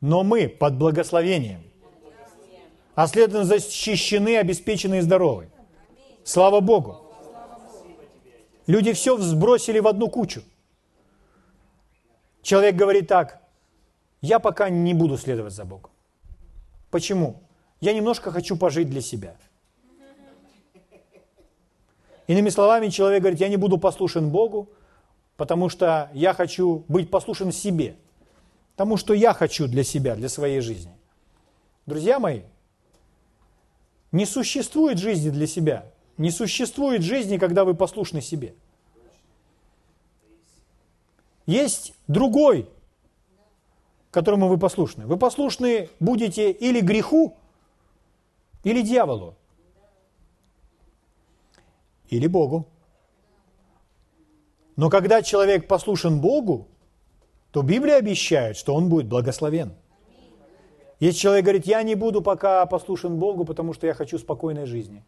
Но 0.00 0.24
мы 0.24 0.48
под 0.48 0.76
благословением. 0.76 1.62
А 2.96 3.06
следовательно 3.06 3.44
защищены, 3.44 4.38
обеспечены 4.38 4.98
и 4.98 5.02
здоровы. 5.02 5.48
Слава 6.28 6.60
Богу. 6.60 6.96
Люди 8.66 8.92
все 8.92 9.16
взбросили 9.16 9.80
в 9.80 9.88
одну 9.88 10.10
кучу. 10.10 10.42
Человек 12.42 12.76
говорит 12.76 13.08
так, 13.08 13.40
я 14.20 14.38
пока 14.38 14.68
не 14.68 14.92
буду 14.92 15.16
следовать 15.16 15.54
за 15.54 15.64
Богом. 15.64 15.90
Почему? 16.90 17.40
Я 17.80 17.94
немножко 17.94 18.30
хочу 18.30 18.58
пожить 18.58 18.90
для 18.90 19.00
себя– 19.00 19.36
Иными 22.28 22.50
словами, 22.50 22.90
человек 22.90 23.22
говорит, 23.22 23.40
я 23.40 23.48
не 23.48 23.56
буду 23.56 23.78
послушен 23.78 24.28
Богу, 24.28 24.68
потому 25.38 25.70
что 25.70 26.10
я 26.12 26.34
хочу 26.34 26.84
быть 26.86 27.10
послушен 27.10 27.52
себе, 27.52 27.96
тому, 28.76 28.98
что 28.98 29.14
я 29.14 29.32
хочу 29.32 29.66
для 29.66 29.82
себя, 29.82 30.14
для 30.14 30.28
своей 30.28 30.60
жизни. 30.60 30.92
Друзья 31.86 32.18
мои, 32.18 32.42
не 34.12 34.26
существует 34.26 34.98
жизни 34.98 35.30
для 35.30 35.46
себя, 35.46 35.90
не 36.18 36.30
существует 36.30 37.02
жизни, 37.02 37.38
когда 37.38 37.64
вы 37.64 37.74
послушны 37.74 38.20
себе. 38.20 38.54
есть 41.46 41.94
другой, 42.08 42.68
которому 44.10 44.48
вы 44.48 44.58
послушны. 44.58 45.06
Вы 45.06 45.16
послушны 45.16 45.88
будете 45.98 46.50
или 46.50 46.80
греху, 46.80 47.36
или 48.64 48.82
дьяволу, 48.82 49.34
или 52.10 52.26
Богу. 52.26 52.66
Но 54.76 54.90
когда 54.90 55.22
человек 55.22 55.66
послушен 55.66 56.20
Богу, 56.20 56.68
то 57.50 57.62
Библия 57.62 57.96
обещает, 57.96 58.58
что 58.58 58.74
он 58.74 58.90
будет 58.90 59.06
благословен. 59.06 59.72
Если 61.00 61.18
человек 61.18 61.44
говорит, 61.44 61.66
я 61.66 61.82
не 61.82 61.94
буду 61.94 62.20
пока 62.20 62.66
послушен 62.66 63.18
Богу, 63.18 63.46
потому 63.46 63.72
что 63.72 63.86
я 63.86 63.94
хочу 63.94 64.18
спокойной 64.18 64.66
жизни. 64.66 65.02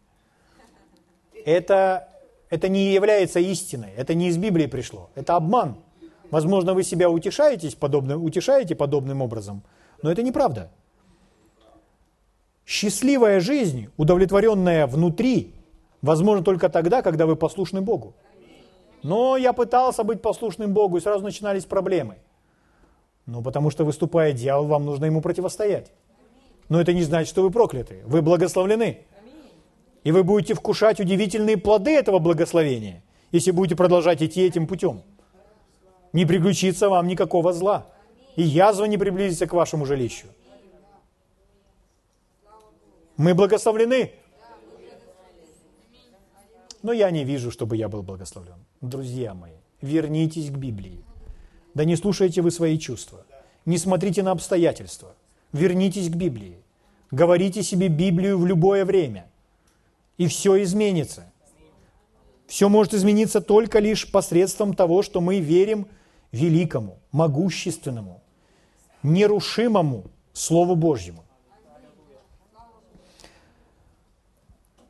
Это, 1.45 2.09
это 2.49 2.69
не 2.69 2.93
является 2.93 3.39
истиной, 3.39 3.91
это 3.95 4.13
не 4.13 4.27
из 4.27 4.37
Библии 4.37 4.67
пришло, 4.67 5.09
это 5.15 5.35
обман. 5.35 5.77
Возможно, 6.29 6.73
вы 6.73 6.83
себя 6.83 7.09
утешаетесь 7.09 7.75
подобным, 7.75 8.23
утешаете 8.23 8.75
подобным 8.75 9.21
образом, 9.21 9.63
но 10.01 10.11
это 10.11 10.23
неправда. 10.23 10.71
Счастливая 12.65 13.39
жизнь, 13.39 13.89
удовлетворенная 13.97 14.87
внутри, 14.87 15.53
возможно 16.01 16.43
только 16.43 16.69
тогда, 16.69 17.01
когда 17.01 17.25
вы 17.25 17.35
послушны 17.35 17.81
Богу. 17.81 18.13
Но 19.03 19.35
я 19.35 19.51
пытался 19.51 20.03
быть 20.03 20.21
послушным 20.21 20.73
Богу, 20.73 20.97
и 20.97 21.01
сразу 21.01 21.23
начинались 21.23 21.65
проблемы. 21.65 22.17
Ну, 23.25 23.41
потому 23.41 23.69
что 23.71 23.83
выступая 23.83 24.31
дьявол, 24.31 24.67
вам 24.67 24.85
нужно 24.85 25.05
ему 25.05 25.21
противостоять. 25.21 25.91
Но 26.69 26.79
это 26.79 26.93
не 26.93 27.03
значит, 27.03 27.29
что 27.29 27.41
вы 27.41 27.51
прокляты. 27.51 28.01
Вы 28.05 28.21
благословлены. 28.21 29.05
И 30.03 30.11
вы 30.11 30.23
будете 30.23 30.53
вкушать 30.53 30.99
удивительные 30.99 31.57
плоды 31.57 31.91
этого 31.91 32.19
благословения, 32.19 33.03
если 33.31 33.51
будете 33.51 33.75
продолжать 33.75 34.21
идти 34.23 34.41
этим 34.41 34.67
путем. 34.67 35.03
Не 36.13 36.25
приключится 36.25 36.89
вам 36.89 37.07
никакого 37.07 37.53
зла. 37.53 37.87
И 38.35 38.43
язва 38.43 38.85
не 38.85 38.97
приблизится 38.97 39.45
к 39.45 39.53
вашему 39.53 39.85
жилищу. 39.85 40.27
Мы 43.17 43.33
благословлены. 43.35 44.13
Но 46.81 46.93
я 46.93 47.11
не 47.11 47.23
вижу, 47.23 47.51
чтобы 47.51 47.77
я 47.77 47.87
был 47.87 48.01
благословлен. 48.01 48.65
Друзья 48.81 49.33
мои, 49.33 49.51
вернитесь 49.81 50.49
к 50.49 50.55
Библии. 50.55 51.03
Да 51.73 51.85
не 51.85 51.95
слушайте 51.95 52.41
вы 52.41 52.51
свои 52.51 52.79
чувства. 52.79 53.25
Не 53.65 53.77
смотрите 53.77 54.23
на 54.23 54.31
обстоятельства. 54.31 55.13
Вернитесь 55.53 56.09
к 56.09 56.15
Библии. 56.15 56.57
Говорите 57.11 57.61
себе 57.61 57.89
Библию 57.89 58.39
в 58.39 58.45
любое 58.45 58.85
время. 58.85 59.30
И 60.21 60.27
все 60.27 60.61
изменится. 60.61 61.33
Все 62.45 62.69
может 62.69 62.93
измениться 62.93 63.41
только 63.41 63.79
лишь 63.79 64.11
посредством 64.11 64.75
того, 64.75 65.01
что 65.01 65.19
мы 65.19 65.39
верим 65.39 65.87
великому, 66.31 66.99
могущественному, 67.11 68.21
нерушимому 69.01 70.03
Слову 70.31 70.75
Божьему. 70.75 71.23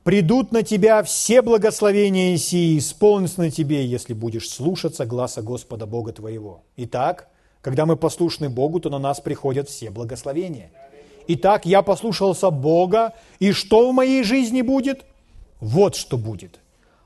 Придут 0.03 0.51
на 0.51 0.63
тебя 0.63 1.01
все 1.01 1.41
благословения 1.41 2.35
сии, 2.35 2.77
исполнятся 2.77 3.39
на 3.39 3.51
тебе, 3.51 3.85
если 3.85 4.11
будешь 4.11 4.49
слушаться 4.49 5.05
гласа 5.05 5.41
Господа 5.41 5.85
Бога 5.85 6.11
твоего. 6.11 6.65
Итак, 6.75 7.29
когда 7.61 7.85
мы 7.85 7.95
послушны 7.95 8.49
Богу, 8.49 8.81
то 8.81 8.89
на 8.89 8.99
нас 8.99 9.21
приходят 9.21 9.69
все 9.69 9.91
благословения. 9.91 10.73
Итак, 11.27 11.65
я 11.65 11.83
послушался 11.83 12.49
Бога, 12.49 13.13
и 13.39 13.53
что 13.53 13.89
в 13.89 13.93
моей 13.93 14.23
жизни 14.23 14.61
будет? 14.61 15.05
Вот 15.61 15.95
что 15.95 16.17
будет. 16.17 16.59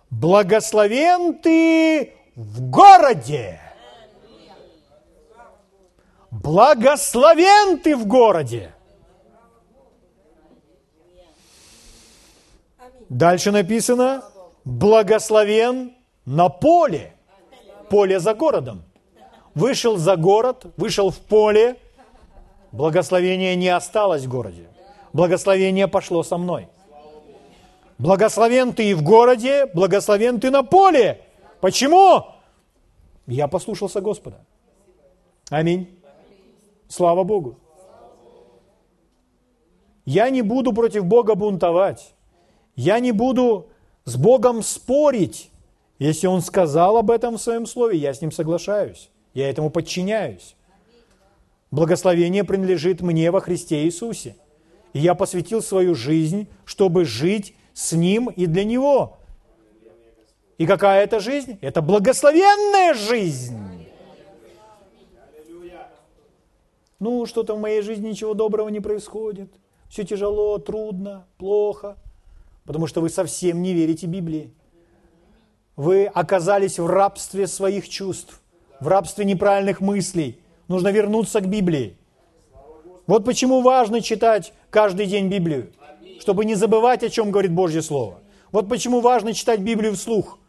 Благословен 0.09 1.37
ты 1.37 2.13
в 2.35 2.69
городе. 2.69 3.59
Благословен 6.31 7.79
ты 7.79 7.95
в 7.95 8.07
городе. 8.07 8.73
Дальше 13.09 13.51
написано, 13.51 14.23
благословен 14.63 15.93
на 16.25 16.49
поле. 16.49 17.13
Поле 17.89 18.19
за 18.19 18.33
городом. 18.33 18.83
Вышел 19.53 19.97
за 19.97 20.15
город, 20.15 20.65
вышел 20.75 21.11
в 21.11 21.19
поле, 21.19 21.77
благословение 22.71 23.55
не 23.55 23.69
осталось 23.69 24.23
в 24.23 24.29
городе. 24.29 24.67
Благословение 25.13 25.87
пошло 25.87 26.23
со 26.23 26.37
мной. 26.37 26.67
Благословен 27.97 28.73
ты 28.73 28.91
и 28.91 28.93
в 28.93 29.03
городе, 29.03 29.67
благословен 29.73 30.39
ты 30.39 30.51
на 30.51 30.63
поле. 30.63 31.21
Почему? 31.61 32.25
Я 33.27 33.47
послушался 33.47 34.01
Господа. 34.01 34.45
Аминь. 35.49 35.97
Слава 36.87 37.23
Богу. 37.23 37.57
Я 40.05 40.29
не 40.29 40.41
буду 40.41 40.73
против 40.73 41.05
Бога 41.05 41.35
бунтовать. 41.35 42.13
Я 42.75 42.99
не 42.99 43.11
буду 43.11 43.69
с 44.03 44.17
Богом 44.17 44.61
спорить. 44.61 45.49
Если 45.97 46.27
Он 46.27 46.41
сказал 46.41 46.97
об 46.97 47.09
этом 47.09 47.37
в 47.37 47.41
Своем 47.41 47.65
Слове, 47.65 47.97
я 47.97 48.13
с 48.13 48.21
Ним 48.21 48.31
соглашаюсь. 48.31 49.09
Я 49.33 49.49
этому 49.49 49.69
подчиняюсь. 49.69 50.55
Благословение 51.71 52.43
принадлежит 52.43 53.01
мне 53.01 53.31
во 53.31 53.41
Христе 53.41 53.85
Иисусе. 53.85 54.35
И 54.93 54.99
я 54.99 55.15
посвятил 55.15 55.61
свою 55.61 55.95
жизнь, 55.95 56.47
чтобы 56.65 57.05
жить 57.05 57.55
с 57.75 57.91
Ним 57.91 58.29
и 58.29 58.47
для 58.47 58.63
Него. 58.63 59.17
И 60.57 60.65
какая 60.65 61.03
это 61.03 61.19
жизнь? 61.19 61.59
Это 61.61 61.83
благословенная 61.83 62.95
жизнь. 62.95 63.55
Ну, 66.97 67.27
что-то 67.27 67.53
в 67.53 67.59
моей 67.59 67.83
жизни 67.83 68.09
ничего 68.09 68.33
доброго 68.33 68.69
не 68.69 68.79
происходит. 68.79 69.53
Все 69.89 70.03
тяжело, 70.03 70.57
трудно, 70.57 71.27
плохо 71.37 71.97
потому 72.65 72.87
что 72.87 73.01
вы 73.01 73.09
совсем 73.09 73.61
не 73.61 73.73
верите 73.73 74.07
Библии. 74.07 74.51
Вы 75.75 76.05
оказались 76.05 76.79
в 76.79 76.87
рабстве 76.87 77.47
своих 77.47 77.87
чувств, 77.87 78.41
в 78.79 78.87
рабстве 78.87 79.25
неправильных 79.25 79.81
мыслей. 79.81 80.39
Нужно 80.67 80.89
вернуться 80.89 81.41
к 81.41 81.47
Библии. 81.47 81.95
Вот 83.07 83.23
почему 83.23 83.61
важно 83.61 84.01
читать 84.01 84.53
каждый 84.69 85.05
день 85.05 85.29
Библию, 85.29 85.71
чтобы 86.19 86.45
не 86.45 86.55
забывать, 86.55 87.03
о 87.03 87.09
чем 87.09 87.31
говорит 87.31 87.51
Божье 87.51 87.81
Слово. 87.81 88.19
Вот 88.51 88.69
почему 88.69 89.01
важно 89.01 89.33
читать 89.33 89.59
Библию 89.59 89.95
вслух. 89.95 90.39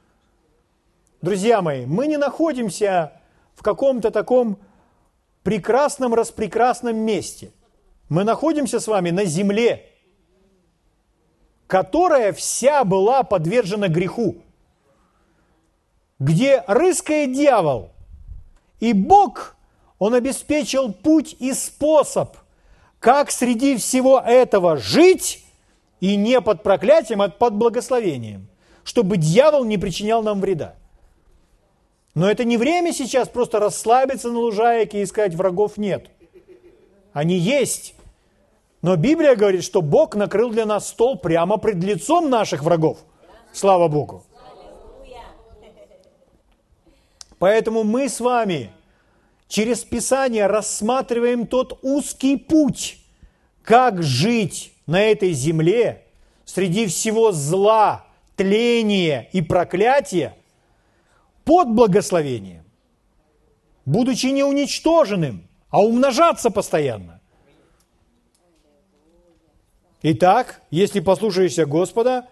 Друзья 1.22 1.62
мои, 1.62 1.86
мы 1.86 2.06
не 2.06 2.18
находимся 2.18 3.12
в 3.54 3.62
каком-то 3.62 4.10
таком 4.10 4.58
прекрасном, 5.42 6.14
распрекрасном 6.14 6.96
месте. 6.96 7.52
Мы 8.08 8.24
находимся 8.24 8.80
с 8.80 8.86
вами 8.86 9.10
на 9.10 9.24
земле, 9.24 9.90
которая 11.66 12.32
вся 12.32 12.84
была 12.84 13.22
подвержена 13.22 13.88
греху, 13.88 14.36
где 16.18 16.62
рыскает 16.66 17.32
дьявол, 17.32 17.90
и 18.78 18.92
Бог, 18.92 19.56
Он 19.98 20.14
обеспечил 20.14 20.92
путь 20.92 21.34
и 21.38 21.52
способ, 21.52 22.36
как 23.00 23.30
среди 23.30 23.76
всего 23.76 24.20
этого 24.20 24.76
жить 24.76 25.45
и 26.00 26.16
не 26.16 26.40
под 26.40 26.62
проклятием, 26.62 27.22
а 27.22 27.28
под 27.28 27.54
благословением, 27.54 28.48
чтобы 28.84 29.16
дьявол 29.16 29.64
не 29.64 29.78
причинял 29.78 30.22
нам 30.22 30.40
вреда. 30.40 30.74
Но 32.14 32.30
это 32.30 32.44
не 32.44 32.56
время 32.56 32.92
сейчас 32.92 33.28
просто 33.28 33.58
расслабиться 33.58 34.30
на 34.30 34.38
лужайке 34.38 35.02
и 35.02 35.06
сказать, 35.06 35.34
врагов 35.34 35.76
нет. 35.76 36.10
Они 37.12 37.36
есть, 37.36 37.94
но 38.82 38.96
Библия 38.96 39.34
говорит, 39.34 39.64
что 39.64 39.82
Бог 39.82 40.14
накрыл 40.14 40.50
для 40.50 40.64
нас 40.64 40.88
стол 40.88 41.18
прямо 41.18 41.56
пред 41.56 41.82
лицом 41.82 42.30
наших 42.30 42.62
врагов. 42.62 42.98
Слава 43.52 43.88
Богу. 43.88 44.24
Поэтому 47.38 47.84
мы 47.84 48.08
с 48.08 48.20
вами 48.20 48.70
через 49.48 49.84
Писание 49.84 50.46
рассматриваем 50.46 51.46
тот 51.46 51.78
узкий 51.82 52.36
путь, 52.36 52.98
как 53.62 54.02
жить 54.02 54.72
на 54.86 55.00
этой 55.02 55.32
земле 55.32 56.04
среди 56.44 56.86
всего 56.86 57.32
зла, 57.32 58.06
тления 58.36 59.28
и 59.32 59.42
проклятия 59.42 60.36
под 61.44 61.68
благословением, 61.70 62.64
будучи 63.84 64.26
не 64.26 64.44
уничтоженным, 64.44 65.48
а 65.70 65.80
умножаться 65.80 66.50
постоянно. 66.50 67.20
Итак, 70.02 70.62
если 70.70 71.00
послушаешься 71.00 71.66
Господа, 71.66 72.28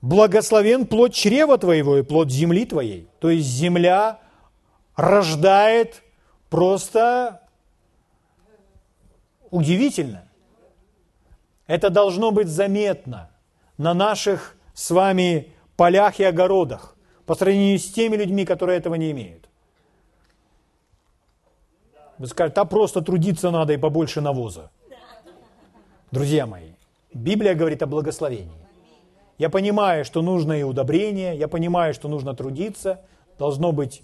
благословен 0.00 0.86
плод 0.86 1.12
чрева 1.12 1.58
твоего 1.58 1.98
и 1.98 2.02
плод 2.02 2.30
земли 2.30 2.64
твоей. 2.64 3.08
То 3.20 3.30
есть 3.30 3.48
земля 3.48 4.20
рождает 4.96 6.02
просто 6.48 7.42
удивительно. 9.50 10.28
Это 11.66 11.90
должно 11.90 12.30
быть 12.30 12.48
заметно 12.48 13.30
на 13.78 13.94
наших 13.94 14.56
с 14.74 14.90
вами 14.90 15.52
полях 15.76 16.20
и 16.20 16.24
огородах 16.24 16.96
по 17.26 17.34
сравнению 17.34 17.78
с 17.78 17.90
теми 17.90 18.16
людьми, 18.16 18.44
которые 18.44 18.78
этого 18.78 18.94
не 18.94 19.10
имеют. 19.10 19.48
Вы 22.18 22.26
скажете, 22.26 22.60
а 22.60 22.64
просто 22.64 23.00
трудиться 23.00 23.50
надо 23.50 23.72
и 23.72 23.76
побольше 23.76 24.20
навоза. 24.20 24.70
Друзья 26.10 26.46
мои, 26.46 26.72
Библия 27.14 27.54
говорит 27.54 27.82
о 27.82 27.86
благословении. 27.86 28.62
Я 29.38 29.48
понимаю, 29.48 30.04
что 30.04 30.22
нужно 30.22 30.52
и 30.52 30.62
удобрение, 30.62 31.36
я 31.36 31.48
понимаю, 31.48 31.94
что 31.94 32.08
нужно 32.08 32.34
трудиться, 32.34 33.00
должно 33.38 33.72
быть 33.72 34.02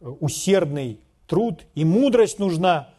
э, 0.00 0.06
усердный 0.20 1.00
труд, 1.26 1.62
и 1.74 1.84
мудрость 1.84 2.38
нужна. 2.38 2.90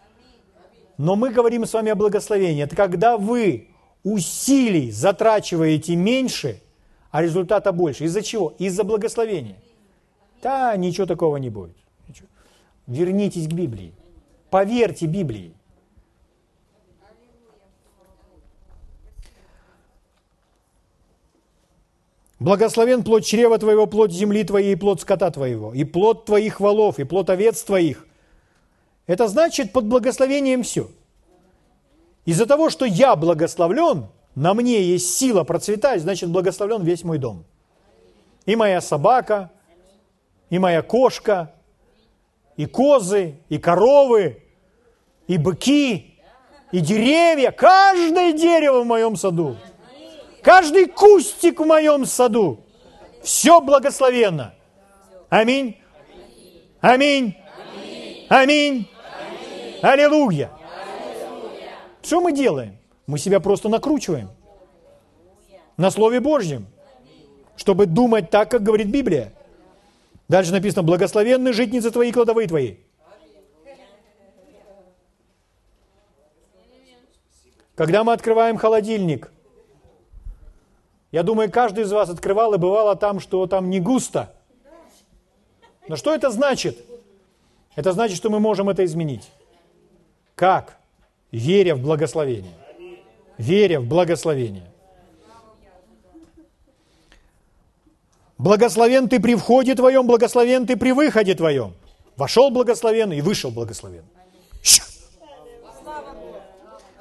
Но 0.97 1.15
мы 1.15 1.31
говорим 1.31 1.65
с 1.65 1.73
вами 1.73 1.91
о 1.91 1.95
благословении. 1.95 2.63
Это 2.63 2.75
когда 2.75 3.17
вы 3.17 3.69
усилий 4.03 4.91
затрачиваете 4.91 5.95
меньше, 5.95 6.61
а 7.11 7.21
результата 7.21 7.71
больше. 7.71 8.05
Из-за 8.05 8.21
чего? 8.21 8.53
Из-за 8.57 8.83
благословения. 8.83 9.57
Да, 10.41 10.75
ничего 10.75 11.05
такого 11.05 11.37
не 11.37 11.49
будет. 11.49 11.75
Вернитесь 12.87 13.47
к 13.47 13.53
Библии. 13.53 13.93
Поверьте 14.49 15.05
Библии. 15.05 15.53
Благословен 22.39 23.03
плод 23.03 23.23
чрева 23.23 23.57
твоего, 23.57 23.87
плод 23.87 24.11
земли 24.11 24.43
твоей, 24.43 24.73
и 24.73 24.75
плод 24.75 24.99
скота 24.99 25.31
твоего, 25.31 25.73
и 25.73 25.85
плод 25.85 26.25
твоих 26.25 26.59
волов, 26.59 26.99
и 26.99 27.05
плод 27.05 27.29
овец 27.29 27.63
твоих. 27.63 28.05
Это 29.07 29.29
значит 29.29 29.71
под 29.71 29.85
благословением 29.85 30.63
все. 30.63 30.89
Из-за 32.25 32.45
того, 32.45 32.69
что 32.69 32.85
я 32.85 33.15
благословлен, 33.15 34.07
на 34.35 34.53
мне 34.53 34.81
есть 34.81 35.17
сила 35.17 35.43
процветать, 35.43 36.01
значит 36.01 36.29
благословлен 36.29 36.83
весь 36.83 37.03
мой 37.03 37.17
дом. 37.17 37.45
И 38.45 38.55
моя 38.55 38.81
собака, 38.81 39.51
и 40.49 40.59
моя 40.59 40.81
кошка, 40.81 41.53
и 42.57 42.65
козы, 42.65 43.35
и 43.49 43.57
коровы, 43.57 44.41
и 45.27 45.37
быки, 45.37 46.15
и 46.71 46.79
деревья, 46.79 47.51
каждое 47.51 48.33
дерево 48.33 48.81
в 48.81 48.85
моем 48.85 49.15
саду– 49.15 49.57
Каждый 50.43 50.87
кустик 50.87 51.61
в 51.61 51.65
моем 51.65 52.05
саду. 52.05 52.59
Все 53.23 53.61
благословенно. 53.61 54.53
Аминь. 55.29 55.77
Аминь. 56.81 57.37
Аминь. 58.27 58.89
Аллилуйя. 59.81 60.51
Что 62.03 62.19
мы 62.19 62.33
делаем? 62.33 62.77
Мы 63.07 63.17
себя 63.17 63.39
просто 63.39 63.69
накручиваем 63.69 64.29
на 65.77 65.89
Слове 65.89 66.19
Божьем, 66.19 66.67
чтобы 67.55 67.85
думать 67.85 68.29
так, 68.29 68.51
как 68.51 68.61
говорит 68.61 68.87
Библия. 68.87 69.33
Дальше 70.27 70.51
написано, 70.51 70.83
благословенны 70.83 71.53
житницы 71.53 71.91
твои, 71.91 72.11
кладовые 72.11 72.47
твои. 72.47 72.75
Когда 77.75 78.03
мы 78.03 78.13
открываем 78.13 78.57
холодильник, 78.57 79.31
я 81.11 81.23
думаю, 81.23 81.51
каждый 81.51 81.83
из 81.83 81.91
вас 81.91 82.09
открывал 82.09 82.53
и 82.53 82.57
бывало 82.57 82.95
там, 82.95 83.19
что 83.19 83.45
там 83.47 83.69
не 83.69 83.79
густо. 83.79 84.33
Но 85.87 85.95
что 85.95 86.13
это 86.13 86.29
значит? 86.29 86.77
Это 87.75 87.91
значит, 87.93 88.17
что 88.17 88.29
мы 88.29 88.39
можем 88.39 88.69
это 88.69 88.85
изменить. 88.85 89.31
Как? 90.35 90.77
Веря 91.33 91.73
в 91.73 91.81
благословение. 91.81 92.53
Веря 93.39 93.79
в 93.79 93.85
благословение. 93.85 94.71
Благословен 98.37 99.09
ты 99.09 99.19
при 99.19 99.33
входе 99.33 99.73
твоем, 99.73 100.05
благословен 100.05 100.67
ты 100.67 100.77
при 100.77 100.91
выходе 100.91 101.33
твоем. 101.33 101.73
Вошел 102.17 102.51
благословен 102.51 103.11
и 103.11 103.21
вышел 103.21 103.49
благословен. 103.49 104.03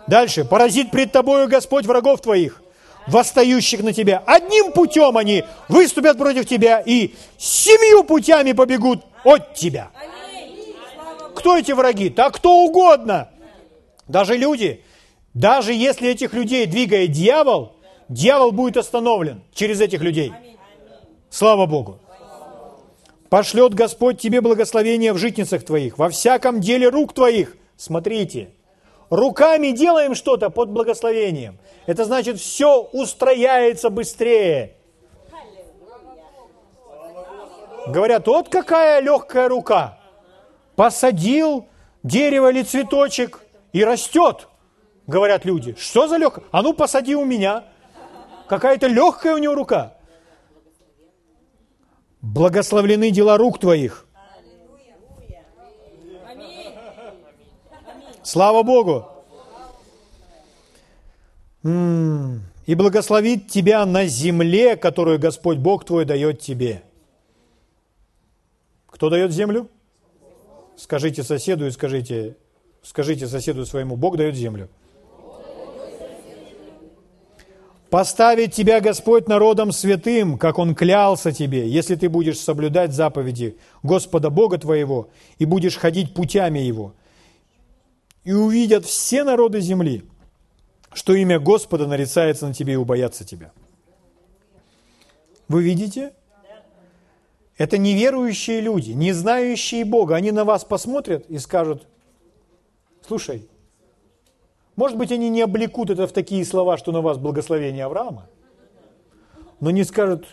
Дальше. 0.07 0.47
Поразит 0.47 0.91
пред 0.91 1.13
тобою 1.13 1.47
Господь 1.47 1.85
врагов 1.85 2.23
твоих 2.23 2.63
восстающих 3.07 3.83
на 3.83 3.93
тебя. 3.93 4.23
Одним 4.27 4.73
путем 4.73 5.19
они 5.19 5.45
выступят 5.69 6.17
против 6.17 6.47
тебя 6.47 6.81
и 6.81 7.15
семью 7.37 8.05
путями 8.05 8.53
побегут 8.53 9.05
от 9.25 9.55
тебя. 9.55 9.91
Кто 11.35 11.59
эти 11.59 11.73
враги? 11.73 12.09
Да 12.09 12.31
кто 12.31 12.65
угодно. 12.65 13.29
Даже 14.09 14.37
люди. 14.37 14.83
Даже 15.35 15.73
если 15.73 16.11
этих 16.11 16.35
людей 16.35 16.67
двигает 16.67 17.13
дьявол, 17.13 17.77
дьявол 18.09 18.53
будет 18.53 18.77
остановлен 18.77 19.43
через 19.55 19.81
этих 19.81 20.01
людей. 20.03 20.33
Слава 21.31 21.67
Богу. 21.67 21.99
Пошлет 23.31 23.73
Господь 23.73 24.21
тебе 24.21 24.43
благословение 24.43 25.15
в 25.15 25.17
житницах 25.17 25.65
твоих, 25.65 25.97
во 25.97 26.11
всяком 26.11 26.61
деле 26.61 26.91
рук 26.91 27.15
твоих. 27.15 27.57
Смотрите, 27.79 28.51
руками 29.09 29.71
делаем 29.71 30.15
что-то 30.15 30.51
под 30.51 30.69
благословением. 30.69 31.59
Это 31.87 32.05
значит, 32.05 32.39
все 32.39 32.83
устрояется 32.83 33.89
быстрее. 33.89 34.75
Говорят, 37.87 38.27
вот 38.27 38.51
какая 38.51 39.01
легкая 39.01 39.49
рука. 39.49 39.99
Посадил 40.77 41.67
дерево 42.03 42.51
или 42.51 42.63
цветочек 42.63 43.42
и 43.73 43.85
растет, 43.85 44.49
говорят 45.07 45.45
люди. 45.45 45.75
Что 45.79 46.09
за 46.09 46.17
легкая? 46.17 46.45
А 46.51 46.63
ну 46.63 46.75
посади 46.75 47.15
у 47.15 47.25
меня. 47.25 47.65
Какая-то 48.49 48.87
легкая 48.87 49.35
у 49.35 49.39
него 49.39 49.55
рука. 49.55 49.97
Благословлены 52.21 53.11
дела 53.11 53.37
рук 53.37 53.59
твоих. 53.59 54.07
Слава 58.23 58.63
Богу! 58.63 59.09
и 62.67 62.75
благословит 62.75 63.49
тебя 63.49 63.85
на 63.87 64.07
земле, 64.07 64.77
которую 64.77 65.19
Господь 65.19 65.59
Бог 65.59 65.85
твой 65.85 66.05
дает 66.05 66.41
тебе. 66.41 66.83
Кто 68.87 69.11
дает 69.11 69.33
землю? 69.33 69.69
Скажите 70.77 71.23
соседу 71.23 71.67
и 71.67 71.71
скажите, 71.71 72.37
скажите 72.83 73.27
соседу 73.27 73.65
своему, 73.65 73.97
Бог 73.97 74.17
дает 74.17 74.35
землю. 74.35 74.69
Поставит 77.91 78.55
тебя 78.55 78.81
Господь 78.81 79.29
народом 79.29 79.71
святым, 79.71 80.39
как 80.39 80.59
Он 80.59 80.75
клялся 80.75 81.31
тебе, 81.31 81.69
если 81.69 81.95
ты 81.95 82.09
будешь 82.09 82.39
соблюдать 82.39 82.95
заповеди 82.95 83.59
Господа 83.83 84.31
Бога 84.31 84.57
твоего 84.57 85.11
и 85.39 85.45
будешь 85.45 85.77
ходить 85.77 86.15
путями 86.15 86.59
Его. 86.59 86.95
И 88.25 88.33
увидят 88.33 88.87
все 88.87 89.25
народы 89.25 89.61
земли, 89.61 90.05
что 90.95 91.13
имя 91.13 91.39
Господа 91.39 91.87
нарицается 91.87 92.47
на 92.47 92.55
тебе 92.55 92.75
и 92.75 92.77
убоятся 92.77 93.27
тебя. 93.27 93.53
Вы 95.49 95.63
видите? 95.63 96.15
Это 97.59 97.77
неверующие 97.77 98.61
люди, 98.61 98.93
не 98.93 99.13
знающие 99.13 99.85
Бога. 99.85 100.17
Они 100.17 100.31
на 100.31 100.45
вас 100.45 100.65
посмотрят 100.65 101.27
и 101.29 101.37
скажут, 101.37 101.87
слушай, 103.07 103.49
может 104.77 104.97
быть, 104.97 105.13
они 105.13 105.29
не 105.29 105.43
облекут 105.43 105.91
это 105.91 106.07
в 106.07 106.13
такие 106.13 106.45
слова, 106.45 106.77
что 106.77 106.93
на 106.93 107.01
вас 107.01 107.19
благословение 107.19 107.85
Авраама, 107.85 108.29
но 109.61 109.71
не 109.71 109.85
скажут, 109.85 110.27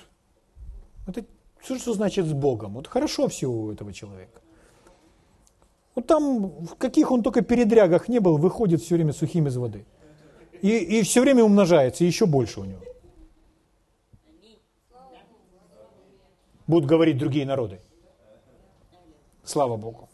это 1.08 1.26
что, 1.62 1.78
что 1.78 1.94
значит 1.94 2.26
с 2.26 2.34
Богом? 2.34 2.74
Вот 2.74 2.88
хорошо 2.88 3.28
все 3.28 3.48
у 3.48 3.72
этого 3.72 3.94
человека. 3.94 4.42
Вот 5.96 6.08
там, 6.08 6.66
в 6.66 6.76
каких 6.76 7.12
он 7.12 7.24
только 7.24 7.42
передрягах 7.42 8.08
не 8.08 8.20
был, 8.20 8.38
выходит 8.38 8.82
все 8.82 8.96
время 8.96 9.14
сухим 9.14 9.48
из 9.48 9.58
воды– 9.58 9.86
и, 10.62 11.00
и 11.00 11.04
все 11.04 11.22
время 11.22 11.44
умножается, 11.44 12.04
еще 12.04 12.26
больше 12.26 12.60
у 12.60 12.66
него. 12.66 12.82
Будут 16.68 16.88
говорить 16.88 17.18
другие 17.18 17.46
народы. 17.46 17.80
Слава 19.44 19.78
Богу. 19.78 20.09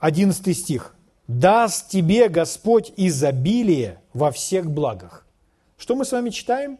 Одиннадцатый 0.00 0.54
стих. 0.54 0.94
«Даст 1.28 1.90
тебе 1.90 2.28
Господь 2.28 2.92
изобилие 2.96 4.00
во 4.12 4.32
всех 4.32 4.68
благах». 4.68 5.24
Что 5.76 5.94
мы 5.94 6.04
с 6.04 6.10
вами 6.10 6.30
читаем? 6.30 6.78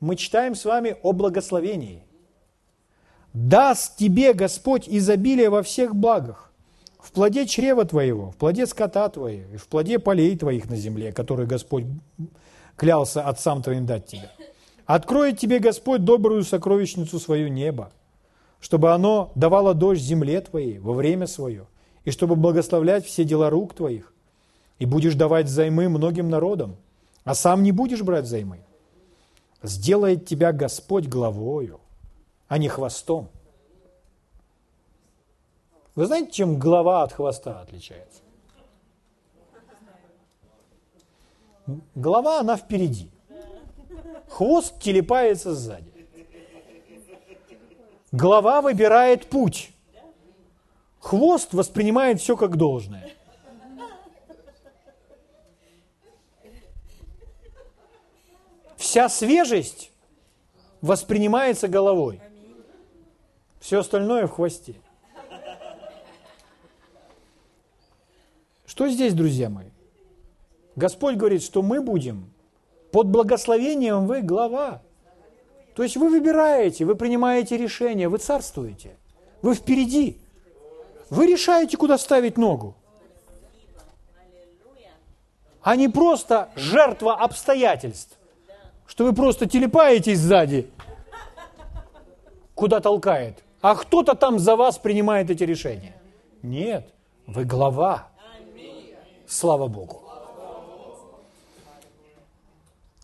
Мы 0.00 0.16
читаем 0.16 0.56
с 0.56 0.64
вами 0.64 0.96
о 1.02 1.12
благословении. 1.12 2.02
«Даст 3.32 3.96
тебе 3.96 4.32
Господь 4.32 4.88
изобилие 4.88 5.50
во 5.50 5.62
всех 5.62 5.94
благах» 5.94 6.50
в 7.04 7.12
плоде 7.12 7.46
чрева 7.46 7.84
твоего, 7.84 8.30
в 8.30 8.36
плоде 8.36 8.66
скота 8.66 9.10
твоего, 9.10 9.52
и 9.52 9.56
в 9.58 9.68
плоде 9.68 9.98
полей 9.98 10.36
твоих 10.38 10.70
на 10.70 10.76
земле, 10.76 11.12
которые 11.12 11.46
Господь 11.46 11.84
клялся 12.76 13.22
отцам 13.28 13.62
твоим 13.62 13.84
дать 13.84 14.06
тебе. 14.06 14.30
Откроет 14.86 15.38
тебе 15.38 15.58
Господь 15.58 16.02
добрую 16.02 16.44
сокровищницу 16.44 17.18
свою 17.18 17.48
небо, 17.48 17.92
чтобы 18.58 18.92
оно 18.92 19.32
давало 19.34 19.74
дождь 19.74 20.00
земле 20.00 20.40
твоей 20.40 20.78
во 20.78 20.94
время 20.94 21.26
свое, 21.26 21.66
и 22.04 22.10
чтобы 22.10 22.36
благословлять 22.36 23.04
все 23.06 23.24
дела 23.24 23.50
рук 23.50 23.74
твоих, 23.74 24.12
и 24.78 24.86
будешь 24.86 25.14
давать 25.14 25.48
займы 25.48 25.88
многим 25.88 26.28
народам, 26.28 26.76
а 27.24 27.34
сам 27.34 27.62
не 27.62 27.72
будешь 27.72 28.02
брать 28.02 28.26
займы. 28.26 28.60
Сделает 29.62 30.26
тебя 30.26 30.52
Господь 30.52 31.06
главою, 31.06 31.80
а 32.48 32.58
не 32.58 32.68
хвостом. 32.68 33.30
Вы 35.94 36.06
знаете, 36.06 36.32
чем 36.32 36.58
голова 36.58 37.02
от 37.02 37.12
хвоста 37.12 37.60
отличается? 37.60 38.20
Голова, 41.94 42.40
она 42.40 42.56
впереди. 42.56 43.10
Хвост 44.28 44.78
телепается 44.80 45.54
сзади. 45.54 45.92
Голова 48.12 48.60
выбирает 48.60 49.26
путь. 49.26 49.73
Хвост 51.04 51.52
воспринимает 51.52 52.18
все 52.18 52.34
как 52.34 52.56
должное. 52.56 53.12
Вся 58.78 59.10
свежесть 59.10 59.90
воспринимается 60.80 61.68
головой. 61.68 62.22
Все 63.60 63.80
остальное 63.80 64.26
в 64.26 64.30
хвосте. 64.30 64.76
Что 68.64 68.88
здесь, 68.88 69.12
друзья 69.12 69.50
мои? 69.50 69.68
Господь 70.74 71.16
говорит, 71.16 71.42
что 71.42 71.60
мы 71.60 71.82
будем 71.82 72.32
под 72.92 73.08
благословением 73.08 74.06
вы 74.06 74.22
глава. 74.22 74.80
То 75.74 75.82
есть 75.82 75.98
вы 75.98 76.08
выбираете, 76.08 76.86
вы 76.86 76.94
принимаете 76.94 77.58
решения, 77.58 78.08
вы 78.08 78.16
царствуете. 78.16 78.96
Вы 79.42 79.54
впереди. 79.54 80.23
Вы 81.14 81.28
решаете, 81.28 81.76
куда 81.76 81.96
ставить 81.96 82.36
ногу. 82.36 82.74
А 85.62 85.76
не 85.76 85.88
просто 85.88 86.50
жертва 86.56 87.14
обстоятельств. 87.14 88.18
Что 88.86 89.04
вы 89.04 89.12
просто 89.14 89.46
телепаетесь 89.46 90.18
сзади, 90.18 90.68
куда 92.54 92.80
толкает. 92.80 93.44
А 93.60 93.76
кто-то 93.76 94.16
там 94.16 94.40
за 94.40 94.56
вас 94.56 94.76
принимает 94.78 95.30
эти 95.30 95.44
решения. 95.44 95.94
Нет, 96.42 96.92
вы 97.28 97.44
глава. 97.44 98.08
Слава 99.28 99.68
Богу. 99.68 100.02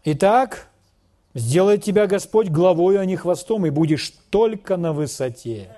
Итак, 0.04 0.68
сделает 1.34 1.84
тебя 1.84 2.08
Господь 2.08 2.48
главою, 2.48 3.00
а 3.00 3.04
не 3.04 3.14
хвостом, 3.14 3.66
и 3.66 3.70
будешь 3.70 4.10
только 4.30 4.76
на 4.76 4.92
высоте, 4.92 5.76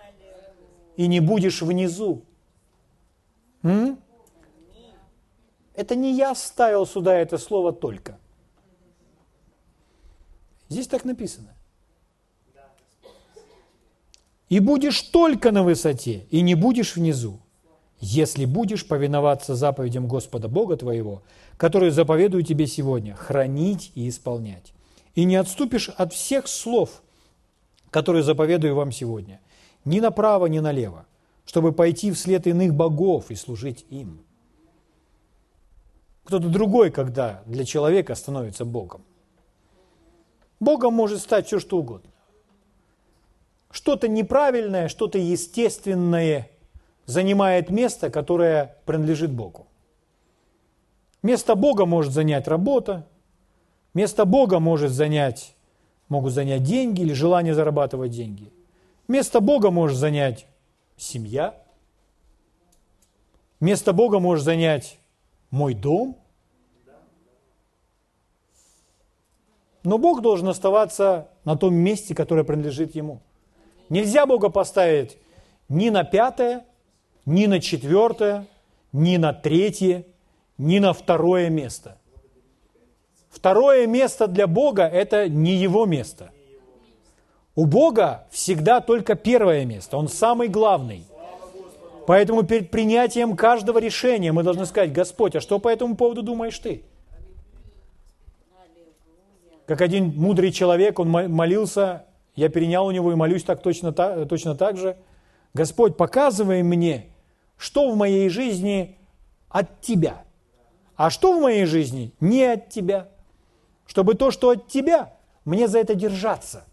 и 0.97 1.07
не 1.07 1.21
будешь 1.21 1.63
внизу. 1.63 2.23
М? 3.63 3.99
Это 5.75 5.97
не 5.97 6.15
я 6.15 6.35
ставил 6.35 6.87
сюда 6.87 7.15
это 7.15 7.39
слово 7.39 7.73
только. 7.73 8.19
Здесь 10.69 10.87
так 10.87 11.05
написано. 11.05 11.55
И 14.49 14.61
будешь 14.61 15.01
только 15.01 15.51
на 15.51 15.63
высоте, 15.63 16.27
и 16.31 16.43
не 16.43 16.55
будешь 16.55 16.97
внизу 16.97 17.41
если 18.03 18.47
будешь 18.47 18.85
повиноваться 18.85 19.55
заповедям 19.55 20.09
Господа 20.09 20.49
Бога 20.49 20.77
твоего, 20.77 21.23
которые 21.57 21.93
заповедую 21.93 22.43
тебе 22.43 22.67
сегодня, 22.67 23.15
хранить 23.15 23.93
и 23.95 24.09
исполнять. 24.09 24.73
И 25.15 25.23
не 25.23 25.37
отступишь 25.37 25.89
от 25.89 26.13
всех 26.13 26.49
слов, 26.49 27.01
которые 27.91 28.25
заповедую 28.25 28.75
вам 28.75 28.91
сегодня, 28.91 29.41
ни 29.85 30.01
направо, 30.01 30.47
ни 30.47 30.59
налево, 30.59 31.07
чтобы 31.45 31.73
пойти 31.73 32.11
вслед 32.13 32.47
иных 32.47 32.75
богов 32.75 33.31
и 33.31 33.35
служить 33.35 33.87
им. 33.91 34.25
Кто-то 36.25 36.49
другой, 36.49 36.91
когда 36.91 37.43
для 37.47 37.65
человека 37.65 38.15
становится 38.15 38.65
Богом. 38.65 39.03
Богом 40.61 40.95
может 40.95 41.21
стать 41.21 41.47
все, 41.47 41.59
что 41.59 41.79
угодно. 41.79 42.11
Что-то 43.71 44.07
неправильное, 44.09 44.89
что-то 44.89 45.19
естественное– 45.19 46.49
занимает 47.07 47.71
место, 47.71 48.11
которое 48.11 48.77
принадлежит 48.85 49.31
Богу. 49.31 49.67
Место 51.23 51.55
Бога 51.55 51.87
может 51.87 52.13
занять 52.13 52.49
работа, 52.49 53.07
место 53.95 54.25
Бога 54.25 54.59
может 54.59 54.91
занять, 54.91 55.55
могут 56.09 56.33
занять 56.33 56.63
деньги 56.63 57.03
или 57.03 57.13
желание 57.13 57.55
зарабатывать 57.55 58.11
деньги. 58.11 58.53
Место 59.09 59.41
Бога 59.41 59.71
может 59.71 59.99
занять 59.99 60.47
семья. 60.97 61.55
Место 63.61 63.93
Бога 63.93 64.19
может 64.19 64.45
занять 64.45 64.99
мой 65.51 65.75
дом. 65.75 66.17
Но 69.85 69.99
Бог 69.99 70.23
должен 70.23 70.49
оставаться 70.49 71.29
на 71.45 71.57
том 71.57 71.75
месте, 71.75 72.15
которое 72.15 72.45
принадлежит 72.45 72.95
Ему. 72.95 73.21
Нельзя 73.89 74.27
Бога 74.27 74.49
поставить 74.49 75.19
ни 75.69 75.91
на 75.91 76.05
пятое, 76.05 76.65
ни 77.27 77.47
на 77.47 77.61
четвертое, 77.61 78.47
ни 78.93 79.17
на 79.17 79.33
третье, 79.33 80.07
ни 80.59 80.79
на 80.79 80.93
второе 80.93 81.51
место. 81.51 81.99
Второе 83.31 83.87
место 83.87 84.27
для 84.27 84.47
Бога– 84.47 84.83
это 84.93 85.29
не 85.29 85.55
Его 85.55 85.87
место. 85.87 86.33
У 87.55 87.67
Бога 87.67 88.27
всегда 88.31 88.81
только 88.81 89.15
первое 89.15 89.65
место, 89.65 89.97
Он 89.97 90.09
самый 90.09 90.49
главный. 90.49 91.05
Поэтому 92.07 92.43
перед 92.43 92.71
принятием 92.71 93.37
каждого 93.37 93.79
решения 93.79 94.33
мы 94.33 94.43
должны 94.43 94.67
сказать, 94.67 94.93
Господь, 94.93 95.37
а 95.37 95.41
что 95.41 95.59
по 95.59 95.69
этому 95.69 95.97
поводу 95.97 96.23
думаешь 96.23 96.59
ты? 96.59 96.83
Как 99.67 99.81
один 99.81 100.09
мудрый 100.17 100.51
человек, 100.51 100.99
он 100.99 101.09
молился, 101.09 102.07
я 102.35 102.49
перенял 102.49 102.87
у 102.87 102.91
него 102.91 103.13
и 103.13 103.15
молюсь 103.15 103.45
так 103.45 103.63
точно, 103.63 103.93
точно 103.93 104.57
так 104.57 104.77
же. 104.77 104.97
Господь, 105.55 105.97
показывай 105.97 106.63
мне, 106.63 107.07
что 107.57 107.91
в 107.91 107.97
моей 107.97 108.29
жизни 108.29 108.99
от 109.49 109.81
Тебя, 109.81 110.25
а 110.97 111.11
что 111.11 111.39
в 111.39 111.41
моей 111.41 111.67
жизни 111.67 112.13
не 112.21 112.45
от 112.45 112.71
Тебя. 112.71 113.09
Чтобы 113.87 114.15
то, 114.15 114.31
что 114.31 114.51
от 114.51 114.67
Тебя, 114.69 115.13
мне 115.45 115.69
за 115.69 115.79
это 115.79 115.95
держаться. 115.95 116.65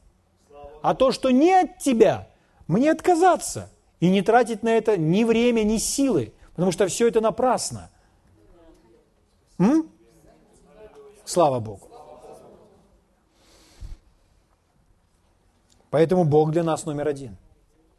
А 0.81 0.95
то, 0.95 1.11
что 1.11 1.29
не 1.29 1.51
от 1.51 1.79
Тебя, 1.79 2.29
мне 2.67 2.91
отказаться 2.91 3.69
и 3.99 4.09
не 4.09 4.21
тратить 4.21 4.63
на 4.63 4.69
это 4.69 4.97
ни 4.97 5.23
время, 5.23 5.63
ни 5.63 5.77
силы, 5.77 6.33
потому 6.55 6.71
что 6.71 6.87
все 6.87 7.07
это 7.07 7.21
напрасно. 7.21 7.89
М? 9.57 9.89
Слава 11.25 11.59
Богу. 11.59 11.89
Поэтому 15.89 16.23
Бог 16.23 16.51
для 16.51 16.63
нас 16.63 16.85
номер 16.85 17.07
один. 17.07 17.37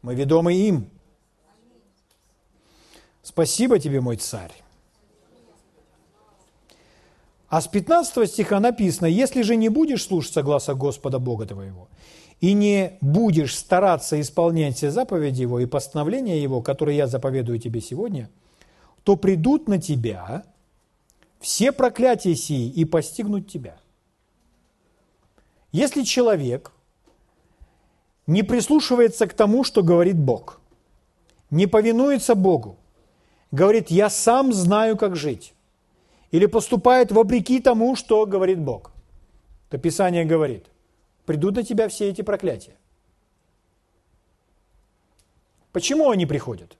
Мы 0.01 0.15
ведомы 0.15 0.53
им. 0.53 0.89
Спасибо 3.21 3.79
тебе, 3.79 4.01
мой 4.01 4.17
царь. 4.17 4.53
А 7.49 7.59
с 7.59 7.67
15 7.67 8.29
стиха 8.29 8.59
написано, 8.61 9.07
если 9.07 9.41
же 9.41 9.57
не 9.57 9.67
будешь 9.67 10.05
слушаться 10.05 10.41
гласа 10.41 10.73
Господа 10.73 11.19
Бога 11.19 11.45
твоего, 11.45 11.89
и 12.41 12.53
не 12.53 12.97
будешь 13.01 13.55
стараться 13.55 14.19
исполнять 14.19 14.75
все 14.75 14.89
заповеди 14.89 15.43
Его 15.43 15.59
и 15.59 15.67
постановления 15.67 16.41
Его, 16.41 16.61
которые 16.61 16.97
я 16.97 17.07
заповедую 17.07 17.59
тебе 17.59 17.81
сегодня, 17.81 18.29
то 19.03 19.15
придут 19.15 19.67
на 19.67 19.79
тебя 19.79 20.43
все 21.39 21.71
проклятия 21.71 22.35
сии 22.35 22.67
и 22.67 22.83
постигнут 22.83 23.47
тебя. 23.47 23.77
Если 25.71 26.01
человек 26.03 26.71
не 28.25 28.43
прислушивается 28.43 29.27
к 29.27 29.33
тому, 29.33 29.63
что 29.63 29.83
говорит 29.83 30.17
Бог, 30.17 30.59
не 31.51 31.67
повинуется 31.67 32.33
Богу, 32.33 32.77
говорит, 33.51 33.91
я 33.91 34.09
сам 34.09 34.51
знаю, 34.51 34.97
как 34.97 35.15
жить. 35.15 35.53
Или 36.31 36.47
поступает 36.47 37.11
вопреки 37.11 37.59
тому, 37.59 37.95
что 37.95 38.25
говорит 38.25 38.59
Бог. 38.59 38.91
То 39.69 39.77
Писание 39.77 40.25
говорит, 40.25 40.65
придут 41.25 41.55
на 41.55 41.63
тебя 41.63 41.87
все 41.87 42.09
эти 42.09 42.21
проклятия. 42.21 42.75
Почему 45.71 46.09
они 46.09 46.25
приходят? 46.25 46.77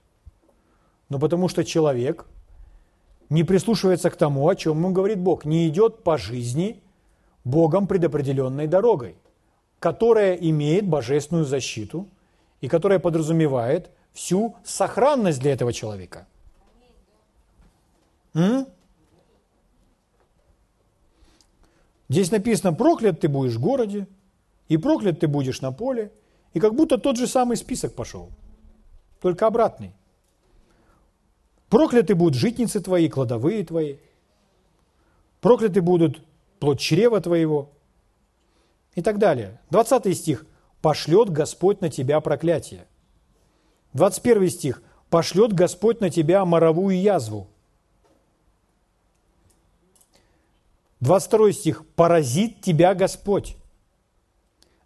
Ну, 1.08 1.18
потому 1.18 1.48
что 1.48 1.64
человек 1.64 2.26
не 3.28 3.44
прислушивается 3.44 4.10
к 4.10 4.16
тому, 4.16 4.48
о 4.48 4.54
чем 4.54 4.78
ему 4.78 4.92
говорит 4.92 5.18
Бог, 5.18 5.44
не 5.44 5.68
идет 5.68 6.02
по 6.02 6.18
жизни 6.18 6.82
Богом 7.44 7.86
предопределенной 7.86 8.66
дорогой, 8.66 9.16
которая 9.78 10.34
имеет 10.34 10.86
божественную 10.86 11.44
защиту 11.44 12.08
и 12.60 12.68
которая 12.68 12.98
подразумевает 12.98 13.90
всю 14.12 14.56
сохранность 14.64 15.40
для 15.40 15.52
этого 15.52 15.72
человека– 15.72 16.26
М? 18.34 18.66
Здесь 22.08 22.30
написано, 22.30 22.72
проклят 22.72 23.20
ты 23.20 23.28
будешь 23.28 23.54
в 23.54 23.60
городе, 23.60 24.06
и 24.68 24.76
проклят 24.76 25.20
ты 25.20 25.28
будешь 25.28 25.60
на 25.60 25.72
поле, 25.72 26.12
и 26.54 26.60
как 26.60 26.74
будто 26.74 26.98
тот 26.98 27.16
же 27.16 27.26
самый 27.26 27.56
список 27.56 27.94
пошел, 27.94 28.30
только 29.20 29.46
обратный. 29.46 29.92
Прокляты 31.68 32.14
будут 32.14 32.34
житницы 32.34 32.80
твои, 32.80 33.08
кладовые 33.08 33.64
твои, 33.64 33.96
прокляты 35.40 35.80
будут 35.80 36.22
плод 36.58 36.78
чрева 36.78 37.20
твоего 37.20 37.70
и 38.94 39.02
так 39.02 39.18
далее. 39.18 39.60
20 39.70 40.16
стих. 40.16 40.46
«Пошлет 40.82 41.30
Господь 41.30 41.80
на 41.80 41.90
тебя 41.90 42.20
проклятие». 42.20 42.86
21 43.92 44.50
стих. 44.50 44.82
пошлет 45.10 45.52
Господь 45.52 46.00
на 46.00 46.10
тебя 46.10 46.44
моровую 46.44 47.00
язву. 47.00 47.46
22 51.00 51.52
стих. 51.52 51.86
Поразит 51.94 52.62
тебя 52.62 52.94
Господь. 52.94 53.56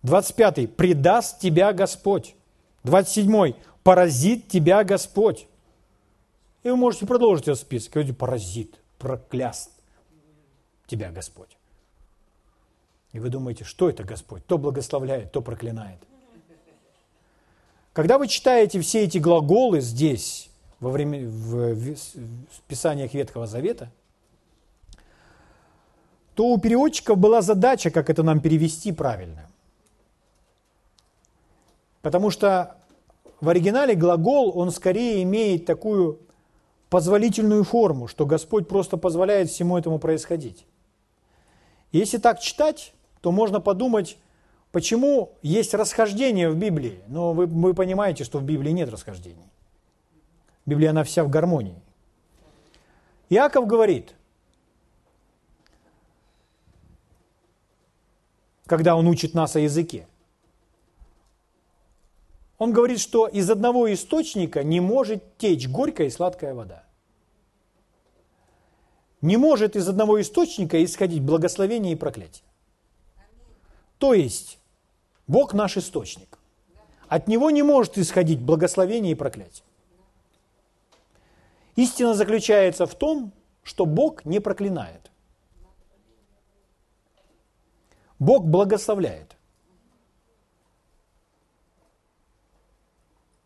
25. 0.06 0.74
Предаст 0.76 1.40
тебя 1.40 1.72
Господь. 1.72 2.36
27. 2.84 3.54
Поразит 3.82 4.48
тебя 4.48 4.84
Господь. 4.84 5.48
И 6.62 6.70
вы 6.70 6.76
можете 6.76 7.06
продолжить 7.06 7.48
этот 7.48 7.60
список. 7.60 7.92
Говорите, 7.92 8.14
паразит, 8.14 8.80
прокляст 8.98 9.70
тебя 10.86 11.10
Господь. 11.10 11.56
И 13.12 13.18
вы 13.18 13.28
думаете, 13.28 13.64
что 13.64 13.90
это 13.90 14.04
Господь? 14.04 14.44
То 14.46 14.58
благословляет, 14.58 15.32
то 15.32 15.42
проклинает. 15.42 15.98
Когда 17.92 18.18
вы 18.18 18.28
читаете 18.28 18.80
все 18.80 19.04
эти 19.04 19.18
глаголы 19.18 19.80
здесь, 19.80 20.50
во 20.80 20.90
время, 20.90 21.26
в, 21.26 21.74
в, 21.74 21.96
в 21.96 22.60
Писаниях 22.68 23.14
Ветхого 23.14 23.46
Завета, 23.46 23.90
то 26.34 26.46
у 26.48 26.60
переводчиков 26.60 27.18
была 27.18 27.40
задача, 27.42 27.90
как 27.90 28.10
это 28.10 28.22
нам 28.22 28.40
перевести 28.40 28.92
правильно. 28.92 29.48
Потому 32.06 32.30
что 32.30 32.76
в 33.40 33.48
оригинале 33.48 33.96
глагол, 33.96 34.56
он 34.56 34.70
скорее 34.70 35.24
имеет 35.24 35.66
такую 35.66 36.20
позволительную 36.88 37.64
форму, 37.64 38.06
что 38.06 38.26
Господь 38.26 38.68
просто 38.68 38.96
позволяет 38.96 39.50
всему 39.50 39.76
этому 39.76 39.98
происходить. 39.98 40.66
Если 41.90 42.18
так 42.18 42.38
читать, 42.38 42.94
то 43.22 43.32
можно 43.32 43.60
подумать, 43.60 44.18
почему 44.70 45.32
есть 45.42 45.74
расхождение 45.74 46.48
в 46.48 46.56
Библии. 46.56 47.00
Но 47.08 47.32
вы, 47.32 47.46
вы 47.46 47.74
понимаете, 47.74 48.22
что 48.22 48.38
в 48.38 48.44
Библии 48.44 48.70
нет 48.70 48.88
расхождений. 48.88 49.50
Библия, 50.64 50.90
она 50.90 51.02
вся 51.02 51.24
в 51.24 51.28
гармонии. 51.28 51.82
Иаков 53.30 53.66
говорит, 53.66 54.14
когда 58.64 58.94
он 58.94 59.08
учит 59.08 59.34
нас 59.34 59.56
о 59.56 59.58
языке, 59.58 60.06
он 62.58 62.72
говорит, 62.72 63.00
что 63.00 63.26
из 63.26 63.50
одного 63.50 63.92
источника 63.92 64.62
не 64.62 64.80
может 64.80 65.36
течь 65.36 65.68
горькая 65.68 66.06
и 66.06 66.10
сладкая 66.10 66.54
вода. 66.54 66.84
Не 69.20 69.36
может 69.36 69.76
из 69.76 69.88
одного 69.88 70.20
источника 70.20 70.82
исходить 70.84 71.22
благословение 71.22 71.92
и 71.92 71.96
проклятие. 71.96 72.44
То 73.98 74.14
есть, 74.14 74.58
Бог 75.26 75.52
наш 75.52 75.76
источник. 75.76 76.38
От 77.08 77.28
Него 77.28 77.50
не 77.50 77.62
может 77.62 77.98
исходить 77.98 78.40
благословение 78.40 79.12
и 79.12 79.16
проклятие. 79.16 79.64
Истина 81.76 82.14
заключается 82.14 82.86
в 82.86 82.94
том, 82.94 83.32
что 83.62 83.84
Бог 83.84 84.24
не 84.24 84.40
проклинает. 84.40 85.10
Бог 88.18 88.44
благословляет. 88.46 89.35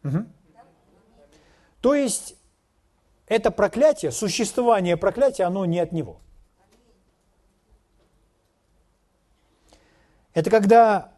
Угу. 0.05 0.26
То 1.80 1.94
есть 1.94 2.36
это 3.26 3.51
проклятие, 3.51 4.11
существование 4.11 4.96
проклятия, 4.96 5.44
оно 5.44 5.64
не 5.64 5.78
от 5.78 5.92
него. 5.92 6.20
Это 10.34 10.51
когда 10.51 11.12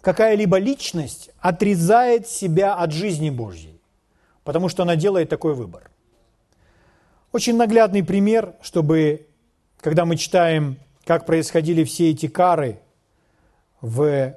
какая-либо 0.00 0.58
личность 0.58 1.30
отрезает 1.40 2.28
себя 2.28 2.74
от 2.74 2.92
жизни 2.92 3.30
Божьей, 3.30 3.80
потому 4.44 4.68
что 4.68 4.82
она 4.82 4.96
делает 4.96 5.28
такой 5.28 5.54
выбор. 5.54 5.90
Очень 7.32 7.56
наглядный 7.56 8.02
пример, 8.02 8.54
чтобы, 8.62 9.26
когда 9.80 10.04
мы 10.04 10.16
читаем, 10.16 10.78
как 11.04 11.26
происходили 11.26 11.84
все 11.84 12.10
эти 12.10 12.28
кары 12.28 12.80
в 13.80 14.34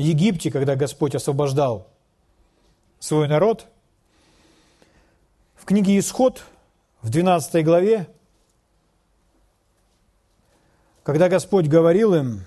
Египте, 0.00 0.50
когда 0.50 0.76
Господь 0.76 1.14
освобождал 1.14 1.86
свой 2.98 3.28
народ, 3.28 3.66
в 5.54 5.64
книге 5.66 5.98
«Исход» 5.98 6.42
в 7.02 7.10
12 7.10 7.64
главе, 7.64 8.08
когда 11.02 11.28
Господь 11.28 11.66
говорил 11.66 12.14
им 12.14 12.44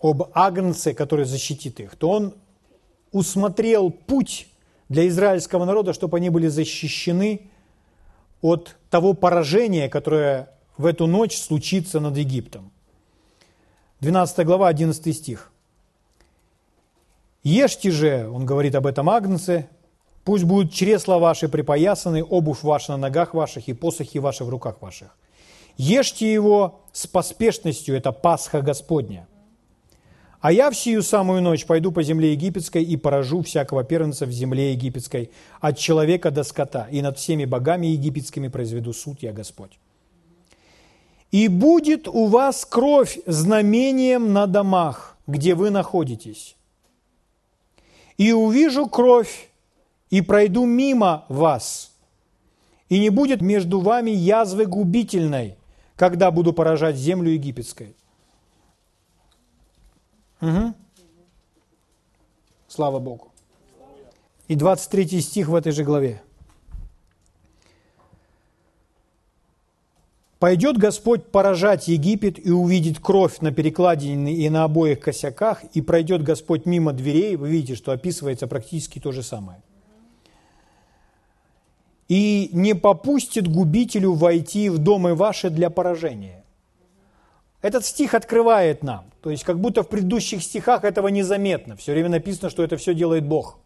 об 0.00 0.30
Агнце, 0.34 0.92
который 0.94 1.24
защитит 1.24 1.80
их, 1.80 1.96
то 1.96 2.10
Он 2.10 2.34
усмотрел 3.12 3.90
путь 3.90 4.48
для 4.88 5.08
израильского 5.08 5.64
народа, 5.64 5.92
чтобы 5.92 6.16
они 6.16 6.30
были 6.30 6.48
защищены 6.48 7.50
от 8.42 8.76
того 8.90 9.14
поражения, 9.14 9.88
которое 9.88 10.50
в 10.76 10.86
эту 10.86 11.06
ночь 11.06 11.36
случится 11.36 12.00
над 12.00 12.16
Египтом. 12.16 12.70
12 14.00 14.46
глава, 14.46 14.68
11 14.68 15.16
стих. 15.16 15.49
Ешьте 17.42 17.90
же, 17.90 18.28
он 18.30 18.44
говорит 18.44 18.74
об 18.74 18.86
этом 18.86 19.08
Агнце, 19.08 19.68
пусть 20.24 20.44
будут 20.44 20.72
чресла 20.72 21.18
ваши 21.18 21.48
припоясаны, 21.48 22.22
обувь 22.22 22.62
ваша 22.62 22.92
на 22.92 22.98
ногах 22.98 23.32
ваших 23.32 23.68
и 23.68 23.72
посохи 23.72 24.18
ваши 24.18 24.44
в 24.44 24.50
руках 24.50 24.82
ваших. 24.82 25.16
Ешьте 25.78 26.30
его 26.30 26.82
с 26.92 27.06
поспешностью, 27.06 27.96
это 27.96 28.12
Пасха 28.12 28.60
Господня. 28.60 29.26
А 30.42 30.52
я 30.52 30.70
в 30.70 30.76
сию 30.76 31.02
самую 31.02 31.42
ночь 31.42 31.64
пойду 31.66 31.92
по 31.92 32.02
земле 32.02 32.32
египетской 32.32 32.82
и 32.82 32.96
поражу 32.96 33.42
всякого 33.42 33.84
первенца 33.84 34.26
в 34.26 34.32
земле 34.32 34.72
египетской, 34.72 35.30
от 35.60 35.78
человека 35.78 36.30
до 36.30 36.44
скота, 36.44 36.88
и 36.90 37.00
над 37.00 37.18
всеми 37.18 37.46
богами 37.46 37.86
египетскими 37.86 38.48
произведу 38.48 38.92
суд 38.92 39.18
я 39.22 39.32
Господь. 39.32 39.78
И 41.30 41.48
будет 41.48 42.08
у 42.08 42.26
вас 42.26 42.66
кровь 42.66 43.18
знамением 43.26 44.32
на 44.32 44.46
домах, 44.46 45.16
где 45.26 45.54
вы 45.54 45.70
находитесь 45.70 46.56
и 48.20 48.32
увижу 48.32 48.86
кровь, 48.86 49.48
и 50.10 50.20
пройду 50.20 50.66
мимо 50.66 51.24
вас, 51.30 51.90
и 52.90 53.00
не 53.00 53.08
будет 53.08 53.40
между 53.40 53.80
вами 53.80 54.10
язвы 54.10 54.66
губительной, 54.66 55.56
когда 55.96 56.30
буду 56.30 56.52
поражать 56.52 56.96
землю 56.96 57.30
египетской. 57.30 57.96
Угу. 60.42 60.74
Слава 62.68 62.98
Богу. 62.98 63.32
И 64.48 64.54
23 64.54 65.22
стих 65.22 65.48
в 65.48 65.54
этой 65.54 65.72
же 65.72 65.82
главе. 65.82 66.22
Пойдет 70.40 70.78
Господь 70.78 71.26
поражать 71.26 71.86
Египет 71.88 72.44
и 72.44 72.50
увидит 72.50 72.98
кровь 72.98 73.40
на 73.40 73.52
перекладине 73.52 74.32
и 74.32 74.48
на 74.48 74.64
обоих 74.64 74.98
косяках, 75.00 75.62
и 75.74 75.82
пройдет 75.82 76.22
Господь 76.22 76.64
мимо 76.64 76.94
дверей, 76.94 77.36
вы 77.36 77.50
видите, 77.50 77.74
что 77.74 77.92
описывается 77.92 78.46
практически 78.46 78.98
то 78.98 79.12
же 79.12 79.22
самое. 79.22 79.60
И 82.08 82.48
не 82.52 82.74
попустит 82.74 83.48
губителю 83.48 84.14
войти 84.14 84.70
в 84.70 84.78
домы 84.78 85.14
ваши 85.14 85.50
для 85.50 85.68
поражения. 85.68 86.42
Этот 87.60 87.84
стих 87.84 88.14
открывает 88.14 88.82
нам, 88.82 89.04
то 89.20 89.28
есть 89.28 89.44
как 89.44 89.60
будто 89.60 89.82
в 89.82 89.88
предыдущих 89.90 90.42
стихах 90.42 90.84
этого 90.84 91.08
незаметно. 91.08 91.76
Все 91.76 91.92
время 91.92 92.08
написано, 92.08 92.48
что 92.48 92.64
это 92.64 92.78
все 92.78 92.94
делает 92.94 93.26
Бог. 93.26 93.58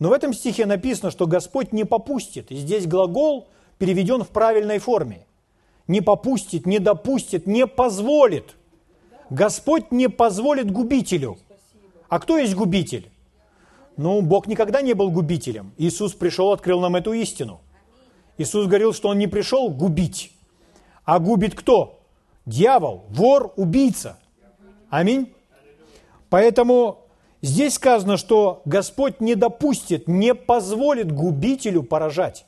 Но 0.00 0.08
в 0.08 0.12
этом 0.12 0.34
стихе 0.34 0.66
написано, 0.66 1.12
что 1.12 1.28
Господь 1.28 1.72
не 1.72 1.84
попустит. 1.84 2.50
И 2.50 2.56
здесь 2.56 2.88
глагол 2.88 3.46
переведен 3.78 4.24
в 4.24 4.28
правильной 4.30 4.80
форме 4.80 5.27
не 5.88 6.02
попустит, 6.02 6.66
не 6.66 6.78
допустит, 6.78 7.46
не 7.46 7.66
позволит. 7.66 8.54
Господь 9.30 9.90
не 9.90 10.08
позволит 10.08 10.70
губителю. 10.70 11.38
А 12.08 12.20
кто 12.20 12.38
есть 12.38 12.54
губитель? 12.54 13.10
Ну, 13.96 14.22
Бог 14.22 14.46
никогда 14.46 14.80
не 14.80 14.94
был 14.94 15.10
губителем. 15.10 15.72
Иисус 15.76 16.12
пришел, 16.12 16.52
открыл 16.52 16.80
нам 16.80 16.94
эту 16.96 17.12
истину. 17.14 17.60
Иисус 18.36 18.66
говорил, 18.66 18.92
что 18.92 19.08
Он 19.08 19.18
не 19.18 19.26
пришел 19.26 19.68
губить. 19.70 20.32
А 21.04 21.18
губит 21.18 21.54
кто? 21.54 22.00
Дьявол, 22.46 23.04
вор, 23.08 23.52
убийца. 23.56 24.18
Аминь. 24.88 25.34
Поэтому 26.30 27.06
здесь 27.42 27.74
сказано, 27.74 28.16
что 28.16 28.62
Господь 28.64 29.20
не 29.20 29.34
допустит, 29.34 30.06
не 30.06 30.34
позволит 30.34 31.10
губителю 31.10 31.82
поражать. 31.82 32.46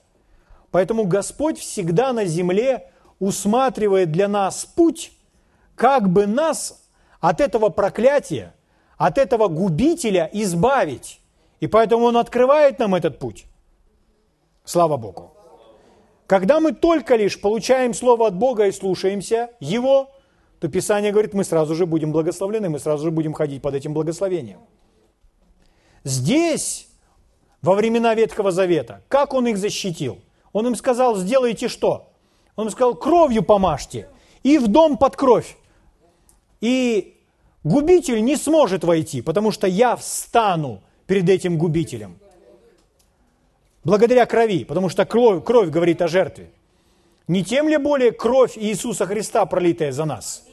Поэтому 0.70 1.04
Господь 1.04 1.58
всегда 1.58 2.12
на 2.12 2.24
земле 2.26 2.89
усматривает 3.20 4.10
для 4.10 4.26
нас 4.26 4.64
путь, 4.64 5.12
как 5.76 6.08
бы 6.08 6.26
нас 6.26 6.82
от 7.20 7.40
этого 7.40 7.68
проклятия, 7.68 8.54
от 8.96 9.18
этого 9.18 9.46
губителя 9.46 10.28
избавить. 10.32 11.20
И 11.60 11.68
поэтому 11.68 12.06
Он 12.06 12.16
открывает 12.16 12.78
нам 12.80 12.94
этот 12.94 13.18
путь. 13.18 13.44
Слава 14.64 14.96
Богу. 14.96 15.32
Когда 16.26 16.60
мы 16.60 16.72
только 16.72 17.16
лишь 17.16 17.40
получаем 17.40 17.92
Слово 17.94 18.28
от 18.28 18.34
Бога 18.34 18.66
и 18.66 18.72
слушаемся 18.72 19.50
Его, 19.60 20.10
то 20.58 20.68
Писание 20.68 21.12
говорит, 21.12 21.34
мы 21.34 21.44
сразу 21.44 21.74
же 21.74 21.86
будем 21.86 22.12
благословлены, 22.12 22.68
мы 22.68 22.78
сразу 22.78 23.04
же 23.04 23.10
будем 23.10 23.32
ходить 23.32 23.62
под 23.62 23.74
этим 23.74 23.94
благословением. 23.94 24.60
Здесь 26.04 26.88
во 27.62 27.74
времена 27.74 28.14
Ветхого 28.14 28.52
Завета. 28.52 29.02
Как 29.08 29.34
Он 29.34 29.46
их 29.46 29.58
защитил? 29.58 30.18
Он 30.52 30.66
им 30.66 30.74
сказал, 30.74 31.16
сделайте 31.16 31.68
что? 31.68 32.09
Он 32.56 32.70
сказал, 32.70 32.94
кровью 32.94 33.42
помажьте 33.42 34.08
и 34.42 34.58
в 34.58 34.68
дом 34.68 34.96
под 34.96 35.16
кровь. 35.16 35.56
И 36.60 37.16
губитель 37.64 38.22
не 38.22 38.36
сможет 38.36 38.84
войти, 38.84 39.22
потому 39.22 39.50
что 39.50 39.66
я 39.66 39.96
встану 39.96 40.82
перед 41.06 41.28
этим 41.28 41.58
губителем. 41.58 42.18
Благодаря 43.82 44.26
крови, 44.26 44.64
потому 44.64 44.88
что 44.88 45.06
кровь, 45.06 45.42
кровь 45.42 45.70
говорит 45.70 46.02
о 46.02 46.08
жертве. 46.08 46.50
Не 47.28 47.44
тем 47.44 47.68
ли 47.68 47.76
более 47.78 48.12
кровь 48.12 48.58
Иисуса 48.58 49.06
Христа, 49.06 49.46
пролитая 49.46 49.92
за 49.92 50.04
нас? 50.04 50.44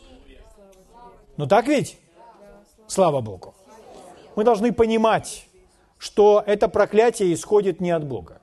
Ну 1.35 1.47
так 1.47 1.67
ведь? 1.67 1.97
Слава 2.87 3.19
Богу. 3.21 3.53
Мы 4.35 4.43
должны 4.43 4.71
понимать, 4.71 5.47
что 5.97 6.43
это 6.45 6.67
проклятие 6.67 7.33
исходит 7.33 7.81
не 7.81 7.91
от 7.91 8.05
Бога. 8.05 8.39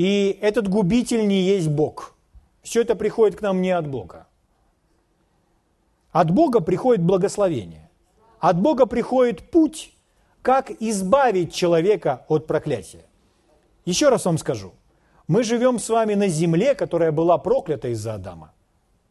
И 0.00 0.38
этот 0.40 0.66
губитель 0.66 1.28
не 1.28 1.42
есть 1.42 1.68
Бог. 1.68 2.14
Все 2.62 2.80
это 2.80 2.94
приходит 2.94 3.38
к 3.38 3.42
нам 3.42 3.60
не 3.60 3.70
от 3.70 3.86
Бога. 3.86 4.26
От 6.10 6.30
Бога 6.30 6.60
приходит 6.60 7.04
благословение. 7.04 7.90
От 8.38 8.58
Бога 8.58 8.86
приходит 8.86 9.50
путь, 9.50 9.92
как 10.40 10.70
избавить 10.80 11.52
человека 11.52 12.24
от 12.28 12.46
проклятия. 12.46 13.04
Еще 13.84 14.08
раз 14.08 14.24
вам 14.24 14.38
скажу. 14.38 14.72
Мы 15.28 15.44
живем 15.44 15.78
с 15.78 15.90
вами 15.90 16.14
на 16.14 16.28
земле, 16.28 16.74
которая 16.74 17.12
была 17.12 17.36
проклята 17.36 17.88
из-за 17.88 18.14
Адама. 18.14 18.54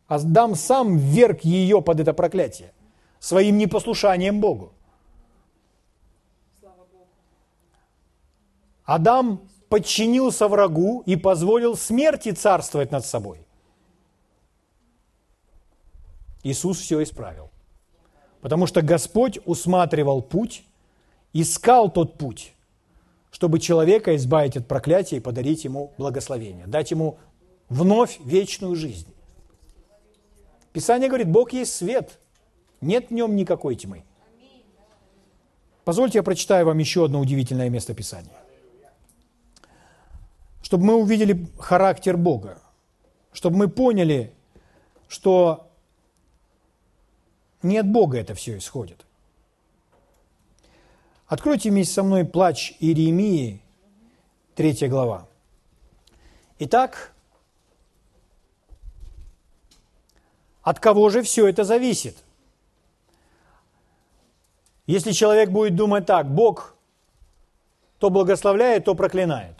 Адам 0.08 0.56
сам 0.56 0.98
вверг 0.98 1.42
ее 1.42 1.84
под 1.84 2.00
это 2.00 2.14
проклятие 2.14 2.74
своим 3.20 3.60
непослушанием 3.60 4.42
Богу. 4.42 4.74
Адам 8.86 9.40
подчинился 9.70 10.48
врагу 10.48 11.04
и 11.06 11.16
позволил 11.16 11.78
смерти 11.78 12.32
царствовать 12.32 12.92
над 12.92 13.06
собой. 13.06 13.46
Иисус 16.44 16.80
все 16.80 17.02
исправил. 17.04 17.52
Потому 18.42 18.66
что 18.66 18.82
Господь 18.82 19.40
усматривал 19.46 20.22
путь, 20.22 20.64
искал 21.34 21.92
тот 21.92 22.18
путь, 22.18 22.54
чтобы 23.32 23.60
человека 23.60 24.16
избавить 24.16 24.58
от 24.58 24.68
проклятия 24.68 25.18
и 25.18 25.22
подарить 25.22 25.66
ему 25.66 25.94
благословение, 25.98 26.66
дать 26.66 26.92
ему 26.92 27.18
вновь 27.68 28.20
вечную 28.24 28.76
жизнь. 28.76 29.14
Писание 30.72 31.10
говорит, 31.10 31.30
Бог 31.30 31.52
есть 31.52 31.76
свет, 31.76 32.20
нет 32.80 33.10
в 33.10 33.14
нем 33.14 33.36
никакой 33.36 33.76
тьмы. 33.76 34.04
Позвольте 35.84 36.20
я 36.20 36.24
прочитаю 36.24 36.66
вам 36.66 36.78
еще 36.78 37.06
одно 37.06 37.20
удивительное 37.20 37.70
место 37.70 37.94
Писания. 37.94 38.32
Чтобы 40.70 40.86
мы 40.86 40.94
увидели 40.98 41.48
характер 41.58 42.16
Бога, 42.16 42.62
чтобы 43.34 43.58
мы 43.58 43.70
поняли, 43.70 44.32
что 45.08 45.68
не 47.64 47.80
от 47.80 47.88
Бога 47.88 48.20
это 48.20 48.36
все 48.36 48.56
исходит. 48.56 49.04
Откройте 51.26 51.72
вместе 51.72 51.96
со 51.96 52.04
мной 52.04 52.24
плач 52.24 52.76
Иеремии, 52.80 53.64
3 54.54 54.88
глава. 54.90 55.28
Итак, 56.60 57.16
от 60.62 60.80
кого 60.80 61.10
же 61.10 61.24
все 61.24 61.48
это 61.48 61.64
зависит? 61.64 62.16
Если 64.86 65.14
человек 65.14 65.50
будет 65.50 65.76
думать 65.76 66.06
так, 66.06 66.32
Бог 66.32 66.76
то 67.98 68.12
благословляет, 68.12 68.86
то 68.86 68.94
проклинает. 68.94 69.59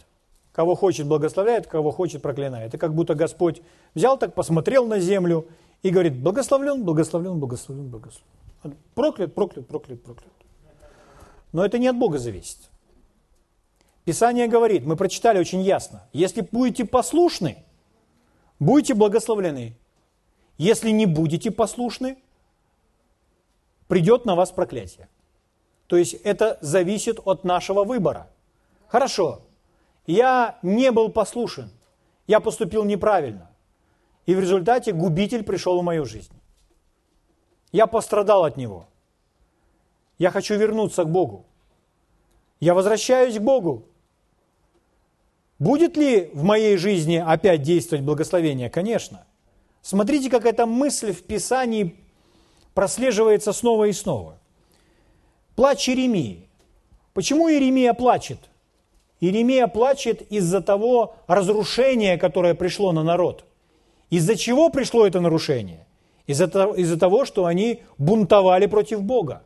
Кого 0.52 0.74
хочет 0.74 1.06
благословляет, 1.06 1.66
кого 1.66 1.90
хочет 1.90 2.22
проклинает. 2.22 2.68
Это 2.68 2.78
как 2.78 2.94
будто 2.94 3.14
Господь 3.14 3.62
взял 3.94 4.18
так, 4.18 4.34
посмотрел 4.34 4.86
на 4.86 4.98
землю 4.98 5.46
и 5.82 5.90
говорит, 5.90 6.20
благословлен, 6.20 6.84
благословлен, 6.84 7.38
благословлен, 7.38 7.88
благословлен. 7.88 8.76
Проклят, 8.94 9.34
проклят, 9.34 9.66
проклят, 9.68 10.02
проклят. 10.02 10.32
Но 11.52 11.64
это 11.64 11.78
не 11.78 11.88
от 11.88 11.96
Бога 11.96 12.18
зависит. 12.18 12.58
Писание 14.04 14.48
говорит, 14.48 14.84
мы 14.84 14.96
прочитали 14.96 15.38
очень 15.38 15.60
ясно, 15.60 16.08
если 16.12 16.40
будете 16.40 16.84
послушны, 16.84 17.64
будете 18.58 18.94
благословлены. 18.94 19.76
Если 20.58 20.90
не 20.90 21.06
будете 21.06 21.50
послушны, 21.50 22.18
придет 23.88 24.26
на 24.26 24.34
вас 24.34 24.50
проклятие. 24.50 25.08
То 25.86 25.96
есть 25.96 26.14
это 26.14 26.58
зависит 26.60 27.18
от 27.24 27.44
нашего 27.44 27.84
выбора. 27.84 28.28
Хорошо, 28.88 29.42
я 30.06 30.58
не 30.62 30.90
был 30.92 31.10
послушен, 31.10 31.70
я 32.26 32.40
поступил 32.40 32.84
неправильно. 32.84 33.50
И 34.26 34.34
в 34.34 34.40
результате 34.40 34.92
губитель 34.92 35.42
пришел 35.42 35.80
в 35.80 35.84
мою 35.84 36.04
жизнь. 36.04 36.32
Я 37.72 37.86
пострадал 37.86 38.44
от 38.44 38.56
него. 38.56 38.86
Я 40.18 40.30
хочу 40.30 40.56
вернуться 40.56 41.04
к 41.04 41.10
Богу. 41.10 41.46
Я 42.60 42.74
возвращаюсь 42.74 43.38
к 43.38 43.42
Богу. 43.42 43.86
Будет 45.58 45.96
ли 45.96 46.30
в 46.34 46.42
моей 46.42 46.76
жизни 46.76 47.16
опять 47.16 47.62
действовать 47.62 48.04
благословение? 48.04 48.70
Конечно. 48.70 49.26
Смотрите, 49.82 50.30
как 50.30 50.44
эта 50.44 50.66
мысль 50.66 51.12
в 51.12 51.22
Писании 51.22 51.96
прослеживается 52.74 53.52
снова 53.52 53.84
и 53.84 53.92
снова. 53.92 54.38
Плач 55.56 55.88
Иеремии. 55.88 56.48
Почему 57.14 57.48
Иеремия 57.48 57.94
плачет? 57.94 58.49
Иеремия 59.20 59.66
плачет 59.66 60.22
из-за 60.32 60.60
того 60.60 61.14
разрушения, 61.26 62.16
которое 62.18 62.54
пришло 62.54 62.92
на 62.92 63.02
народ– 63.02 63.44
из-за 64.10 64.36
чего 64.36 64.70
пришло 64.70 65.06
это 65.06 65.20
нарушение? 65.20 65.86
Из-за 66.26 66.48
того, 66.48 66.74
из 66.74 66.96
того, 66.98 67.24
что 67.24 67.46
они 67.46 67.82
бунтовали 67.96 68.66
против 68.66 69.02
Бога. 69.02 69.42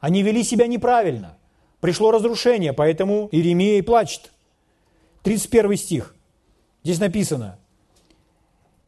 Они 0.00 0.22
вели 0.22 0.44
себя 0.44 0.66
неправильно. 0.66 1.36
Пришло 1.80 2.10
разрушение, 2.10 2.72
поэтому 2.72 3.28
Иеремия 3.32 3.78
и 3.78 3.82
плачет. 3.82 4.32
31 5.22 5.76
стих. 5.76 6.14
Здесь 6.84 7.00
написано, 7.00 7.58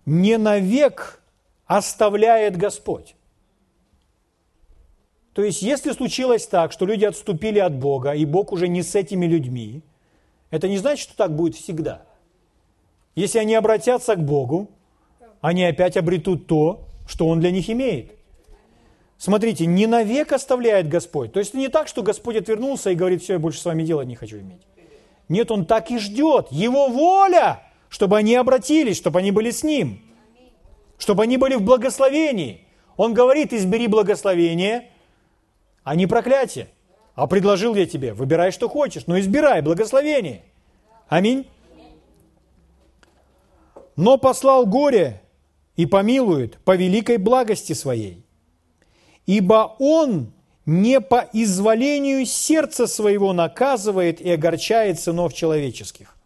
«Не 0.06 0.38
навек 0.38 1.22
оставляет 1.66 2.56
Господь». 2.56 3.14
То 5.34 5.42
есть, 5.42 5.62
если 5.62 5.92
случилось 5.92 6.46
так, 6.46 6.72
что 6.72 6.84
люди 6.84 7.06
отступили 7.06 7.58
от 7.58 7.74
Бога, 7.74 8.12
и 8.12 8.26
Бог 8.26 8.52
уже 8.52 8.68
не 8.68 8.82
с 8.82 8.94
этими 8.94 9.24
людьми, 9.24 9.82
это 10.52 10.68
не 10.68 10.76
значит, 10.76 11.02
что 11.02 11.16
так 11.16 11.34
будет 11.34 11.56
всегда. 11.56 12.02
Если 13.14 13.38
они 13.38 13.54
обратятся 13.54 14.14
к 14.14 14.24
Богу, 14.24 14.70
они 15.40 15.64
опять 15.64 15.96
обретут 15.96 16.46
то, 16.46 16.84
что 17.08 17.26
Он 17.26 17.40
для 17.40 17.50
них 17.50 17.68
имеет. 17.70 18.12
Смотрите, 19.16 19.64
не 19.64 19.86
навек 19.86 20.30
оставляет 20.32 20.88
Господь. 20.88 21.32
То 21.32 21.40
есть 21.40 21.54
не 21.54 21.68
так, 21.68 21.88
что 21.88 22.02
Господь 22.02 22.36
отвернулся 22.36 22.90
и 22.90 22.94
говорит, 22.94 23.22
все, 23.22 23.34
я 23.34 23.38
больше 23.38 23.60
с 23.60 23.64
вами 23.64 23.82
делать 23.82 24.06
не 24.06 24.14
хочу 24.14 24.38
иметь. 24.40 24.60
Нет, 25.28 25.50
Он 25.50 25.64
так 25.64 25.90
и 25.90 25.98
ждет. 25.98 26.48
Его 26.50 26.88
воля, 26.88 27.62
чтобы 27.88 28.18
они 28.18 28.34
обратились, 28.34 28.98
чтобы 28.98 29.20
они 29.20 29.30
были 29.30 29.50
с 29.50 29.62
Ним, 29.62 30.02
чтобы 30.98 31.22
они 31.22 31.38
были 31.38 31.54
в 31.54 31.62
благословении. 31.62 32.66
Он 32.98 33.14
говорит, 33.14 33.54
избери 33.54 33.86
благословение, 33.86 34.90
а 35.82 35.94
не 35.94 36.06
проклятие. 36.06 36.68
А 37.14 37.26
предложил 37.26 37.74
я 37.74 37.86
тебе, 37.86 38.14
выбирай, 38.14 38.52
что 38.52 38.68
хочешь, 38.68 39.06
но 39.06 39.18
избирай 39.18 39.60
благословение. 39.60 40.42
Аминь. 41.08 41.46
Но 43.96 44.16
послал 44.16 44.66
горе 44.66 45.20
и 45.76 45.84
помилует 45.84 46.58
по 46.64 46.74
великой 46.74 47.18
благости 47.18 47.74
своей. 47.74 48.24
Ибо 49.26 49.76
Он 49.78 50.32
не 50.64 51.00
по 51.00 51.28
изволению 51.32 52.24
сердца 52.24 52.86
своего 52.86 53.32
наказывает 53.32 54.20
и 54.20 54.30
огорчает 54.30 54.98
сынов 54.98 55.34
человеческих. 55.34 56.16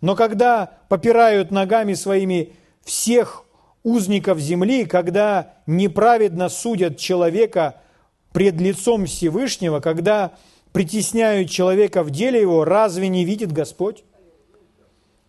Но 0.00 0.16
когда 0.16 0.78
попирают 0.88 1.50
ногами 1.50 1.94
своими 1.94 2.54
всех 2.82 3.44
узников 3.82 4.38
земли, 4.38 4.84
когда 4.84 5.54
неправедно 5.66 6.48
судят 6.48 6.98
человека 6.98 7.80
пред 8.32 8.60
лицом 8.60 9.06
Всевышнего, 9.06 9.80
когда 9.80 10.32
притесняют 10.72 11.50
человека 11.50 12.02
в 12.02 12.10
деле 12.10 12.40
его, 12.40 12.64
разве 12.64 13.08
не 13.08 13.24
видит 13.24 13.52
Господь? 13.52 14.04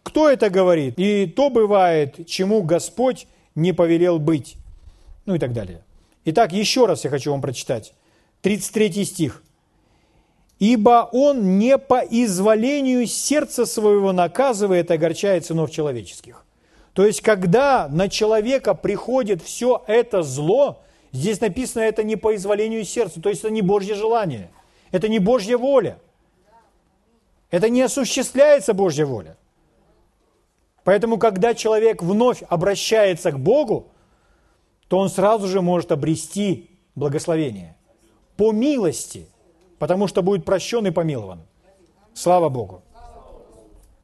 Кто 0.04 0.30
это 0.30 0.50
говорит? 0.50 0.96
И 0.98 1.28
то 1.28 1.50
бывает, 1.50 2.28
чему 2.28 2.64
Господь 2.64 3.28
не 3.56 3.74
повелел 3.74 4.20
быть. 4.20 4.56
Ну 5.26 5.36
и 5.36 5.40
так 5.40 5.54
далее. 5.54 5.84
Итак, 6.26 6.54
еще 6.54 6.86
раз 6.86 7.04
я 7.04 7.10
хочу 7.10 7.32
вам 7.32 7.42
прочитать. 7.42 7.94
33 8.42 9.06
стих. 9.06 9.44
«Ибо 10.60 11.10
он 11.12 11.58
не 11.58 11.80
по 11.80 12.02
изволению 12.08 13.08
сердца 13.08 13.66
своего 13.66 14.12
наказывает 14.12 14.92
и 14.92 14.94
огорчает 14.94 15.44
сынов 15.44 15.72
человеческих». 15.72 16.46
То 16.94 17.06
есть, 17.06 17.22
когда 17.22 17.88
на 17.88 18.10
человека 18.10 18.76
приходит 18.76 19.42
все 19.42 19.84
это 19.88 20.22
зло, 20.22 20.84
здесь 21.12 21.42
написано, 21.42 21.82
это 21.82 22.04
не 22.04 22.16
по 22.16 22.36
изволению 22.36 22.84
сердца, 22.86 23.22
то 23.22 23.30
есть 23.30 23.42
это 23.42 23.52
не 23.52 23.62
Божье 23.62 23.96
желание, 23.96 24.52
это 24.92 25.08
не 25.08 25.20
Божья 25.20 25.58
воля. 25.58 26.00
Это 27.50 27.70
не 27.70 27.82
осуществляется 27.82 28.74
Божья 28.74 29.06
воля. 29.06 29.38
Поэтому, 30.84 31.18
когда 31.18 31.54
человек 31.54 32.02
вновь 32.02 32.42
обращается 32.48 33.32
к 33.32 33.40
Богу, 33.40 33.90
то 34.88 34.98
он 34.98 35.10
сразу 35.10 35.48
же 35.48 35.62
может 35.62 35.92
обрести 35.92 36.72
благословение 36.96 37.76
по 38.38 38.52
милости, 38.52 39.28
потому 39.78 40.08
что 40.08 40.24
будет 40.24 40.46
прощен 40.46 40.88
и 40.88 40.92
помилован. 40.92 41.42
Слава 42.14 42.50
Богу. 42.50 42.82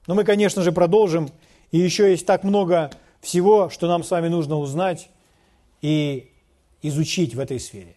Но 0.06 0.16
мы, 0.16 0.24
конечно 0.24 0.62
же, 0.62 0.72
продолжим. 0.72 1.30
И 1.72 1.78
еще 1.78 2.12
есть 2.12 2.26
так 2.26 2.44
много 2.44 2.92
всего, 3.22 3.70
что 3.70 3.88
нам 3.88 4.04
с 4.04 4.12
вами 4.12 4.28
нужно 4.28 4.58
узнать 4.58 5.10
и 5.82 6.32
изучить 6.82 7.36
в 7.36 7.40
этой 7.40 7.60
сфере. 7.60 7.97